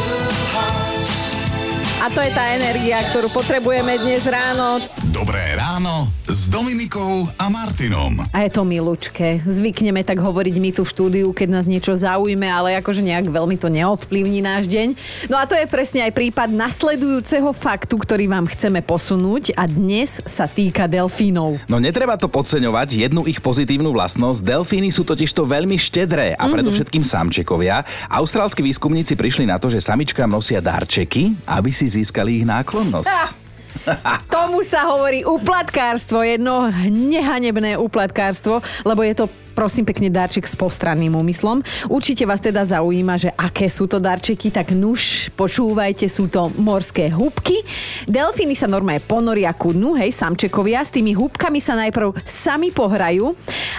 A 2.01 2.09
to 2.09 2.21
je 2.21 2.33
tá 2.33 2.53
energia, 2.53 3.01
ktorú 3.13 3.29
potrebujeme 3.29 3.97
dnes 4.01 4.25
ráno. 4.25 4.81
Dobré 5.13 5.41
ráno 5.57 6.09
s 6.45 6.53
Dominikou 6.53 7.25
a 7.41 7.49
Martinom. 7.49 8.21
A 8.29 8.45
je 8.45 8.53
to 8.53 8.61
milúčke. 8.61 9.41
Zvykneme 9.49 10.05
tak 10.05 10.21
hovoriť 10.21 10.55
my 10.61 10.69
tu 10.77 10.85
v 10.85 10.93
štúdiu, 10.93 11.27
keď 11.33 11.57
nás 11.57 11.65
niečo 11.65 11.97
zaujme, 11.97 12.45
ale 12.45 12.77
akože 12.77 13.01
nejak 13.01 13.33
veľmi 13.33 13.57
to 13.57 13.65
neovplyvní 13.65 14.45
náš 14.45 14.69
deň. 14.69 14.93
No 15.25 15.41
a 15.41 15.49
to 15.49 15.57
je 15.57 15.65
presne 15.65 16.05
aj 16.05 16.13
prípad 16.13 16.53
nasledujúceho 16.53 17.49
faktu, 17.49 17.97
ktorý 17.97 18.29
vám 18.29 18.45
chceme 18.45 18.85
posunúť 18.85 19.57
a 19.57 19.65
dnes 19.65 20.21
sa 20.29 20.45
týka 20.45 20.85
delfínov. 20.85 21.65
No 21.65 21.81
netreba 21.81 22.13
to 22.13 22.29
podceňovať, 22.29 23.09
jednu 23.09 23.25
ich 23.25 23.41
pozitívnu 23.41 23.89
vlastnosť. 23.89 24.45
Delfíny 24.45 24.93
sú 24.93 25.01
totižto 25.01 25.49
veľmi 25.49 25.81
štedré 25.81 26.37
a 26.37 26.45
predovšetkým 26.45 27.01
samčekovia. 27.01 27.81
Austrálski 28.05 28.61
výskumníci 28.61 29.17
prišli 29.17 29.49
na 29.49 29.57
to, 29.57 29.65
že 29.73 29.81
samičkám 29.81 30.29
nosia 30.29 30.61
darčeky, 30.61 31.33
aby 31.49 31.73
si 31.73 31.89
získali 31.89 32.37
ich 32.37 32.45
náklonnosť. 32.45 33.09
Ah, 33.09 33.44
tomu 34.35 34.61
sa 34.65 34.87
hovorí 34.89 35.23
uplatkárstvo, 35.25 36.23
jedno 36.25 36.69
nehanebné 36.89 37.77
uplatkárstvo, 37.77 38.61
lebo 38.85 39.01
je 39.03 39.13
to 39.13 39.25
prosím 39.55 39.87
pekne 39.87 40.11
darček 40.11 40.43
s 40.43 40.59
postranným 40.59 41.15
úmyslom. 41.15 41.63
Určite 41.87 42.27
vás 42.27 42.43
teda 42.43 42.67
zaujíma, 42.67 43.15
že 43.15 43.31
aké 43.31 43.71
sú 43.71 43.87
to 43.87 44.03
darčeky, 44.03 44.51
tak 44.51 44.75
nuž, 44.75 45.31
počúvajte, 45.39 46.11
sú 46.11 46.27
to 46.27 46.51
morské 46.59 47.07
húbky. 47.07 47.63
Delfíny 48.03 48.53
sa 48.59 48.67
normálne 48.67 48.99
ponoria 48.99 49.55
ku 49.55 49.71
dnu, 49.71 49.95
hej, 49.95 50.11
samčekovia, 50.11 50.83
s 50.83 50.91
tými 50.91 51.15
húbkami 51.15 51.63
sa 51.63 51.79
najprv 51.79 52.11
sami 52.27 52.75
pohrajú 52.75 53.31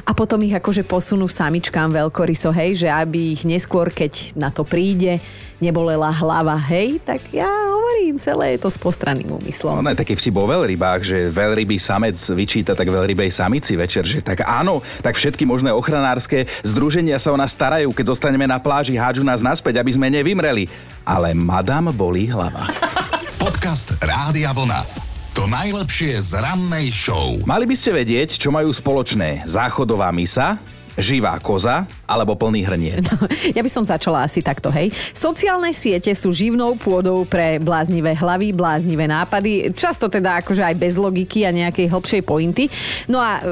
a 0.08 0.16
potom 0.16 0.40
ich 0.40 0.56
akože 0.56 0.88
posunú 0.88 1.28
samičkám 1.28 1.92
veľkoryso, 1.92 2.48
hej, 2.56 2.80
že 2.80 2.88
aby 2.88 3.36
ich 3.36 3.44
neskôr, 3.44 3.92
keď 3.92 4.32
na 4.32 4.48
to 4.48 4.64
príde, 4.64 5.20
nebolela 5.60 6.12
hlava, 6.12 6.56
hej, 6.68 7.00
tak 7.00 7.24
ja 7.32 7.48
hovorím, 7.48 8.20
celé 8.20 8.56
je 8.56 8.64
to 8.64 8.70
s 8.70 8.76
postranným 8.76 9.28
úmyslom. 9.32 9.80
Je 9.88 9.96
taký 9.96 10.14
vtip 10.16 10.36
o 10.36 10.44
veľrybách, 10.44 11.00
že 11.00 11.18
veľrybý 11.32 11.80
samec 11.80 12.16
vyčíta 12.36 12.76
tak 12.76 12.92
veľrybej 12.92 13.32
samici 13.32 13.72
večer, 13.74 14.04
že 14.04 14.20
tak 14.20 14.44
áno, 14.44 14.84
tak 15.00 15.16
všetky 15.16 15.48
možné 15.48 15.72
ochranárske 15.72 16.44
združenia 16.60 17.16
sa 17.16 17.32
o 17.32 17.40
nás 17.40 17.56
starajú, 17.56 17.92
keď 17.96 18.12
zostaneme 18.12 18.44
na 18.44 18.60
pláži, 18.60 19.00
hádžu 19.00 19.24
nás 19.24 19.40
naspäť, 19.40 19.80
aby 19.80 19.90
sme 19.96 20.12
nevymreli. 20.12 20.68
Ale 21.06 21.32
madam 21.32 21.88
bolí 21.94 22.28
hlava. 22.28 22.68
Podcast 23.42 23.96
Rádia 24.02 24.52
Vlna. 24.52 25.06
To 25.36 25.44
najlepšie 25.44 26.16
z 26.16 26.40
rannej 26.40 26.88
show. 26.88 27.36
Mali 27.44 27.68
by 27.68 27.76
ste 27.76 27.92
vedieť, 27.92 28.40
čo 28.40 28.48
majú 28.48 28.72
spoločné 28.72 29.44
záchodová 29.44 30.08
misa, 30.08 30.56
živá 30.96 31.36
koza 31.40 31.84
alebo 32.08 32.34
plný 32.34 32.64
hrniec. 32.64 33.04
Ja 33.56 33.62
by 33.62 33.70
som 33.70 33.84
začala 33.84 34.24
asi 34.24 34.40
takto, 34.40 34.72
hej. 34.72 34.90
Sociálne 35.12 35.70
siete 35.72 36.12
sú 36.16 36.32
živnou 36.32 36.76
pôdou 36.76 37.24
pre 37.28 37.60
bláznivé 37.60 38.16
hlavy, 38.16 38.52
bláznivé 38.52 39.04
nápady, 39.08 39.72
často 39.76 40.08
teda 40.08 40.40
akože 40.44 40.64
aj 40.64 40.76
bez 40.76 40.96
logiky 40.96 41.44
a 41.44 41.54
nejakej 41.54 41.92
hlbšej 41.92 42.22
pointy. 42.24 42.64
No 43.06 43.20
a 43.20 43.40
e, 43.40 43.42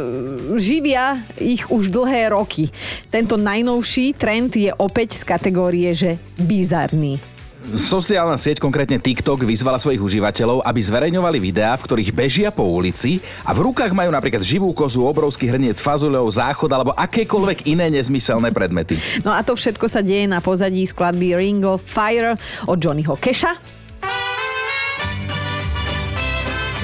živia 0.57 1.21
ich 1.39 1.69
už 1.69 1.93
dlhé 1.93 2.33
roky. 2.33 2.69
Tento 3.13 3.37
najnovší 3.37 4.17
trend 4.17 4.57
je 4.57 4.73
opäť 4.77 5.21
z 5.21 5.23
kategórie, 5.25 5.91
že 5.93 6.17
bizarný. 6.41 7.34
Sociálna 7.65 8.37
sieť, 8.37 8.61
konkrétne 8.61 9.01
TikTok, 9.01 9.49
vyzvala 9.49 9.81
svojich 9.81 10.05
užívateľov, 10.05 10.61
aby 10.69 10.81
zverejňovali 10.85 11.39
videá, 11.41 11.73
v 11.81 11.85
ktorých 11.89 12.13
bežia 12.13 12.49
po 12.53 12.69
ulici 12.69 13.25
a 13.41 13.57
v 13.57 13.65
rukách 13.65 13.97
majú 13.97 14.13
napríklad 14.13 14.45
živú 14.45 14.69
kozu, 14.77 15.01
obrovský 15.09 15.49
hrniec 15.49 15.81
fazuľov, 15.81 16.29
záchod 16.29 16.69
alebo 16.69 16.93
akékoľvek 16.93 17.65
iné 17.65 17.89
nezmyselné 17.89 18.53
predmety. 18.53 19.01
No 19.25 19.33
a 19.33 19.41
to 19.41 19.57
všetko 19.57 19.89
sa 19.89 20.05
deje 20.05 20.29
na 20.29 20.45
pozadí 20.45 20.85
skladby 20.85 21.41
Ring 21.41 21.65
of 21.65 21.81
Fire 21.81 22.37
od 22.69 22.77
Johnnyho 22.77 23.17
Keša. 23.17 23.74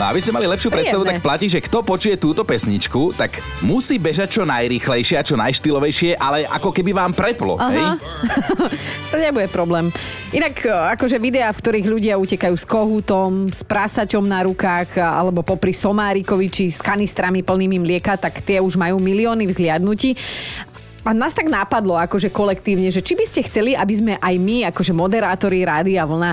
No 0.00 0.08
aby 0.08 0.16
ste 0.16 0.32
mali 0.32 0.48
lepšiu 0.48 0.72
predstavu, 0.72 1.04
Príjemné. 1.04 1.20
tak 1.20 1.28
platí, 1.28 1.44
že 1.44 1.60
kto 1.60 1.84
počuje 1.84 2.16
túto 2.16 2.40
pesničku, 2.40 3.12
tak 3.20 3.36
musí 3.60 4.00
bežať 4.00 4.40
čo 4.40 4.48
najrýchlejšie 4.48 5.20
a 5.20 5.20
čo 5.20 5.36
najštylovejšie, 5.36 6.16
ale 6.16 6.48
ako 6.48 6.72
keby 6.72 6.96
vám 6.96 7.12
preplo, 7.12 7.60
hej? 7.60 7.84
To 9.12 9.20
nebude 9.20 9.52
problém. 9.52 9.92
Inak 10.32 10.64
e, 10.64 10.72
akože 10.72 11.20
videá, 11.20 11.52
v 11.52 11.60
ktorých 11.60 11.84
ľudia 11.84 12.14
utekajú 12.16 12.56
s 12.56 12.64
kohútom, 12.64 13.52
s 13.52 13.60
prasaťom 13.60 14.24
na 14.24 14.40
rukách 14.48 14.96
alebo 14.96 15.44
popri 15.44 15.76
somárikovi 15.76 16.48
či 16.48 16.72
s 16.72 16.80
kanistrami 16.80 17.44
plnými 17.44 17.76
mlieka, 17.84 18.16
tak 18.16 18.40
tie 18.40 18.56
už 18.56 18.80
majú 18.80 18.96
milióny 18.96 19.44
vzliadnutí. 19.52 20.16
A 21.04 21.12
nás 21.12 21.36
tak 21.36 21.52
napadlo, 21.52 22.00
akože 22.00 22.32
kolektívne, 22.32 22.88
že 22.88 23.04
či 23.04 23.16
by 23.20 23.24
ste 23.28 23.44
chceli, 23.44 23.76
aby 23.76 23.92
sme 23.92 24.12
aj 24.16 24.34
my, 24.40 24.56
akože 24.72 24.96
moderátori 24.96 25.60
Rádia 25.64 26.08
Vlna, 26.08 26.32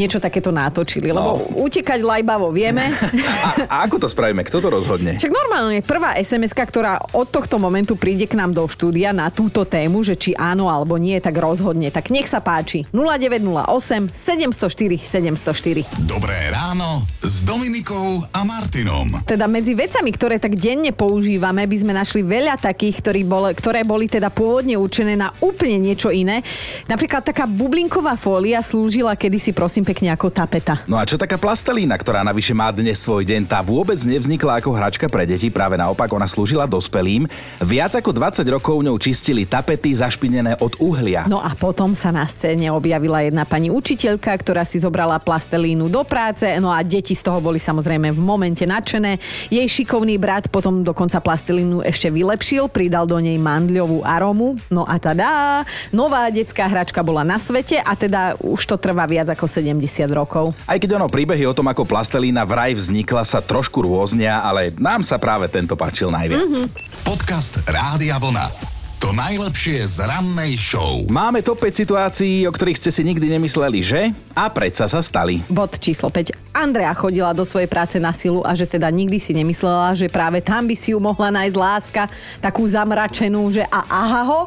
niečo 0.00 0.16
takéto 0.16 0.48
natočili. 0.48 1.12
Lebo 1.12 1.52
utekať 1.60 2.00
lajbavo 2.00 2.48
vieme. 2.48 2.88
A, 3.40 3.50
a 3.66 3.76
ako 3.88 4.04
to 4.04 4.08
spravíme? 4.08 4.44
Kto 4.44 4.60
to 4.60 4.68
rozhodne? 4.68 5.16
Však 5.16 5.32
normálne 5.32 5.80
prvá 5.80 6.16
sms 6.20 6.52
ktorá 6.52 7.00
od 7.16 7.28
tohto 7.32 7.56
momentu 7.56 7.96
príde 7.96 8.28
k 8.28 8.36
nám 8.36 8.52
do 8.52 8.62
štúdia 8.68 9.16
na 9.16 9.32
túto 9.32 9.64
tému, 9.64 10.04
že 10.04 10.14
či 10.14 10.36
áno 10.36 10.68
alebo 10.68 11.00
nie, 11.00 11.16
tak 11.18 11.40
rozhodne. 11.40 11.88
Tak 11.88 12.12
nech 12.12 12.28
sa 12.28 12.44
páči. 12.44 12.84
0908 12.92 14.12
704 14.12 15.00
704. 15.00 16.04
Dobré 16.04 16.36
ráno 16.52 17.08
s 17.24 17.42
Dominikou 17.42 18.22
a 18.30 18.40
Martinom. 18.44 19.24
Teda 19.24 19.48
medzi 19.48 19.74
vecami, 19.74 20.12
ktoré 20.12 20.36
tak 20.38 20.54
denne 20.54 20.92
používame, 20.92 21.64
by 21.66 21.76
sme 21.76 21.92
našli 21.96 22.22
veľa 22.22 22.60
takých, 22.60 23.02
ktorí 23.02 23.20
bol, 23.26 23.50
ktoré 23.50 23.82
boli 23.82 24.06
teda 24.06 24.30
pôvodne 24.30 24.78
určené 24.78 25.18
na 25.18 25.32
úplne 25.42 25.80
niečo 25.80 26.12
iné. 26.14 26.44
Napríklad 26.86 27.24
taká 27.26 27.48
bublinková 27.48 28.14
fólia 28.14 28.62
slúžila 28.62 29.18
kedysi 29.18 29.50
prosím 29.56 29.82
pekne 29.90 30.14
ako 30.14 30.30
tapeta. 30.30 30.86
No 30.86 30.94
a 30.94 31.02
čo 31.02 31.18
taká 31.18 31.34
plastelína, 31.34 31.98
ktorá 31.98 32.22
navyše 32.22 32.54
má 32.54 32.70
dnes 32.70 33.02
svoj 33.02 33.26
deň, 33.26 33.50
tá 33.50 33.58
vôbec 33.58 33.98
nevznikla 33.98 34.62
ako 34.62 34.70
hračka 34.70 35.10
pre 35.10 35.26
deti, 35.26 35.50
práve 35.50 35.74
naopak 35.74 36.06
ona 36.14 36.30
slúžila 36.30 36.70
dospelým. 36.70 37.26
Viac 37.58 37.98
ako 37.98 38.14
20 38.14 38.46
rokov 38.54 38.78
ňou 38.86 38.94
čistili 39.02 39.50
tapety 39.50 39.90
zašpinené 39.90 40.62
od 40.62 40.78
uhlia. 40.78 41.26
No 41.26 41.42
a 41.42 41.58
potom 41.58 41.98
sa 41.98 42.14
na 42.14 42.22
scéne 42.30 42.70
objavila 42.70 43.26
jedna 43.26 43.42
pani 43.42 43.66
učiteľka, 43.66 44.30
ktorá 44.38 44.62
si 44.62 44.78
zobrala 44.78 45.18
plastelínu 45.18 45.90
do 45.90 46.06
práce, 46.06 46.46
no 46.62 46.70
a 46.70 46.86
deti 46.86 47.18
z 47.18 47.26
toho 47.26 47.42
boli 47.42 47.58
samozrejme 47.58 48.14
v 48.14 48.20
momente 48.22 48.62
nadšené. 48.62 49.18
Jej 49.50 49.66
šikovný 49.66 50.22
brat 50.22 50.46
potom 50.54 50.86
dokonca 50.86 51.18
plastelínu 51.18 51.82
ešte 51.82 52.14
vylepšil, 52.14 52.70
pridal 52.70 53.10
do 53.10 53.18
nej 53.18 53.42
mandľovú 53.42 54.06
aromu, 54.06 54.54
no 54.70 54.86
a 54.86 55.02
tada, 55.02 55.66
nová 55.90 56.30
detská 56.30 56.70
hračka 56.70 57.02
bola 57.02 57.26
na 57.26 57.42
svete 57.42 57.82
a 57.82 57.98
teda 57.98 58.38
už 58.38 58.70
to 58.70 58.78
trvá 58.78 59.10
viac 59.10 59.26
ako 59.34 59.50
70 59.78 60.10
rokov. 60.10 60.52
Aj 60.66 60.78
keď 60.78 60.98
ono 60.98 61.06
príbehy 61.06 61.46
o 61.46 61.54
tom, 61.54 61.70
ako 61.70 61.86
plastelína 61.86 62.42
vraj 62.42 62.74
vznikla, 62.74 63.22
sa 63.22 63.38
trošku 63.38 63.86
rôznia, 63.86 64.42
ale 64.42 64.74
nám 64.74 65.06
sa 65.06 65.16
práve 65.22 65.46
tento 65.46 65.78
páčil 65.78 66.10
najviac. 66.10 66.50
Mm-hmm. 66.50 67.06
Podcast 67.06 67.62
Rádia 67.66 68.18
Vlna. 68.18 68.69
To 69.00 69.16
najlepšie 69.16 69.80
z 69.96 70.04
rannej 70.04 70.60
show. 70.60 71.08
Máme 71.08 71.40
top 71.40 71.64
5 71.64 71.72
situácií, 71.72 72.44
o 72.44 72.52
ktorých 72.52 72.76
ste 72.76 72.92
si 72.92 73.00
nikdy 73.00 73.32
nemysleli, 73.32 73.80
že? 73.80 74.12
A 74.36 74.52
predsa 74.52 74.84
sa 74.92 75.00
stali. 75.00 75.40
Bod 75.48 75.80
číslo 75.80 76.12
5. 76.12 76.36
Andrea 76.52 76.92
chodila 76.92 77.32
do 77.32 77.46
svojej 77.46 77.64
práce 77.64 77.96
na 77.96 78.12
silu 78.12 78.44
a 78.44 78.52
že 78.52 78.68
teda 78.68 78.90
nikdy 78.92 79.16
si 79.16 79.32
nemyslela, 79.32 79.96
že 79.96 80.12
práve 80.12 80.44
tam 80.44 80.68
by 80.68 80.76
si 80.76 80.92
ju 80.92 81.00
mohla 81.00 81.32
nájsť 81.32 81.56
láska, 81.56 82.02
takú 82.42 82.66
zamračenú, 82.68 83.48
že 83.48 83.64
a 83.72 83.88
aha 83.88 84.22
ho. 84.28 84.40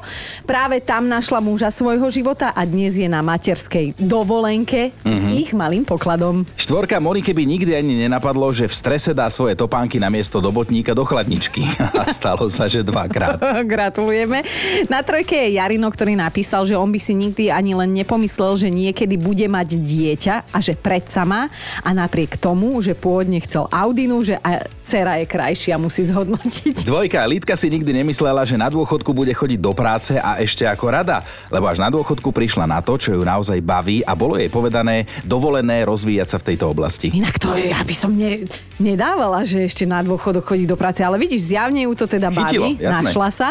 Práve 0.45 0.77
tam 0.83 1.09
našla 1.09 1.41
muža 1.41 1.73
svojho 1.73 2.05
života 2.13 2.53
a 2.53 2.61
dnes 2.67 2.93
je 2.99 3.09
na 3.09 3.25
materskej 3.25 3.97
dovolenke 3.97 4.93
mm-hmm. 4.93 5.17
s 5.17 5.23
ich 5.33 5.49
malým 5.55 5.81
pokladom. 5.81 6.45
Štvorka 6.59 7.01
Monike 7.01 7.33
by 7.33 7.41
nikdy 7.41 7.71
ani 7.73 8.05
nenapadlo, 8.05 8.53
že 8.53 8.69
v 8.69 8.75
strese 8.75 9.15
dá 9.15 9.31
svoje 9.33 9.57
topánky 9.57 9.97
na 9.97 10.13
miesto 10.13 10.37
do 10.43 10.53
botníka 10.53 10.93
do 10.93 11.07
chladničky. 11.07 11.65
A 12.03 12.11
stalo 12.13 12.45
sa, 12.51 12.69
že 12.69 12.85
dvakrát. 12.85 13.41
Gratulujeme. 13.73 14.42
Na 14.91 14.99
trojke 15.01 15.35
je 15.35 15.55
Jarino, 15.55 15.87
ktorý 15.87 16.15
napísal, 16.19 16.67
že 16.67 16.75
on 16.75 16.91
by 16.91 16.99
si 16.99 17.15
nikdy 17.15 17.47
ani 17.49 17.73
len 17.73 17.95
nepomyslel, 17.95 18.59
že 18.59 18.67
niekedy 18.67 19.15
bude 19.15 19.47
mať 19.47 19.79
dieťa 19.79 20.35
a 20.51 20.57
že 20.59 20.75
predsa 20.75 21.23
má 21.23 21.47
a 21.81 21.89
napriek 21.95 22.35
tomu, 22.35 22.79
že 22.83 22.97
pôvodne 22.97 23.39
chcel 23.43 23.67
Audinu, 23.71 24.21
že 24.21 24.35
a 24.43 24.67
dcera 24.83 25.23
je 25.23 25.25
krajšia, 25.25 25.79
musí 25.79 26.03
zhodnotiť. 26.03 26.83
Dvojka 26.83 27.23
Lidka 27.23 27.55
si 27.55 27.71
nikdy 27.71 28.03
nemyslela, 28.03 28.43
že 28.43 28.59
na 28.59 28.67
dôchodku 28.67 29.15
bude 29.15 29.31
chodiť 29.31 29.59
do 29.63 29.71
práce 29.71 30.13
a 30.19 30.37
ešte 30.43 30.67
ako 30.67 30.85
rada, 30.91 31.23
lebo 31.47 31.71
až 31.71 31.79
na 31.79 31.87
dôchodku 31.87 32.35
prišla 32.35 32.67
na 32.67 32.83
to, 32.83 32.99
čo 32.99 33.15
ju 33.15 33.23
naozaj 33.23 33.63
baví 33.63 34.03
a 34.03 34.11
bolo 34.13 34.35
jej 34.35 34.51
povedané 34.51 35.07
dovolené 35.23 35.87
rozvíjať 35.87 36.27
sa 36.35 36.37
v 36.43 36.53
tejto 36.53 36.67
oblasti. 36.67 37.09
Inak 37.15 37.39
to 37.39 37.55
ja 37.55 37.79
by 37.79 37.95
som 37.95 38.11
ne, 38.11 38.43
nedávala, 38.77 39.47
že 39.47 39.63
ešte 39.63 39.87
na 39.87 40.03
dôchodok 40.03 40.43
chodí 40.43 40.67
do 40.67 40.75
práce, 40.75 40.99
ale 40.99 41.15
vidíš, 41.15 41.55
zjavne 41.55 41.87
ju 41.87 41.93
to 41.95 42.05
teda 42.05 42.27
baví, 42.27 42.51
Chytilo, 42.51 42.67
jasné. 42.75 43.07
našla 43.07 43.29
sa. 43.31 43.47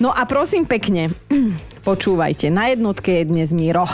No 0.00 0.08
a 0.08 0.24
prosím 0.24 0.64
pekne, 0.64 1.12
počúvajte, 1.88 2.48
na 2.48 2.72
jednotke 2.72 3.20
je 3.20 3.24
dnes 3.28 3.52
Miro. 3.52 3.84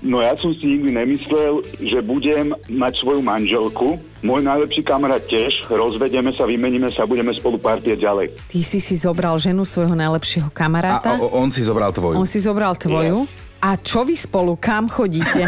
No 0.00 0.24
ja 0.24 0.32
som 0.34 0.50
si 0.56 0.64
nikdy 0.64 0.96
nemyslel, 0.96 1.60
že 1.78 2.00
budem 2.00 2.56
mať 2.72 3.04
svoju 3.04 3.20
manželku. 3.20 4.00
Môj 4.24 4.40
najlepší 4.42 4.80
kamarát 4.80 5.20
tiež. 5.22 5.68
Rozvedieme 5.68 6.32
sa, 6.32 6.48
vymeníme 6.48 6.88
sa, 6.88 7.04
budeme 7.04 7.30
spolu 7.36 7.60
partieť 7.60 8.00
ďalej. 8.00 8.32
Ty 8.48 8.60
si 8.64 8.80
si 8.80 8.96
zobral 8.96 9.36
ženu 9.36 9.62
svojho 9.68 9.92
najlepšieho 9.92 10.48
A 10.48 10.56
kamaráta, 10.56 11.20
o, 11.20 11.36
on 11.36 11.52
si 11.52 11.60
zobral 11.62 11.92
tvoju. 11.92 12.16
on 12.16 12.24
si 12.26 12.40
zobral 12.40 12.74
tvoju. 12.74 13.28
A 13.60 13.76
čo 13.76 14.08
vy 14.08 14.16
spolu, 14.16 14.56
kam 14.56 14.88
chodíte? 14.88 15.44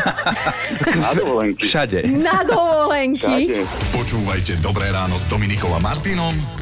Na 1.00 1.10
dovolenky. 1.16 1.64
Všade. 1.64 1.98
Na 2.12 2.44
dovolenky. 2.44 3.48
Všade. 3.48 3.58
Počúvajte 3.96 4.52
Dobré 4.60 4.92
ráno 4.92 5.16
s 5.16 5.24
Dominikou 5.32 5.72
a 5.72 5.80
Martinom 5.80 6.61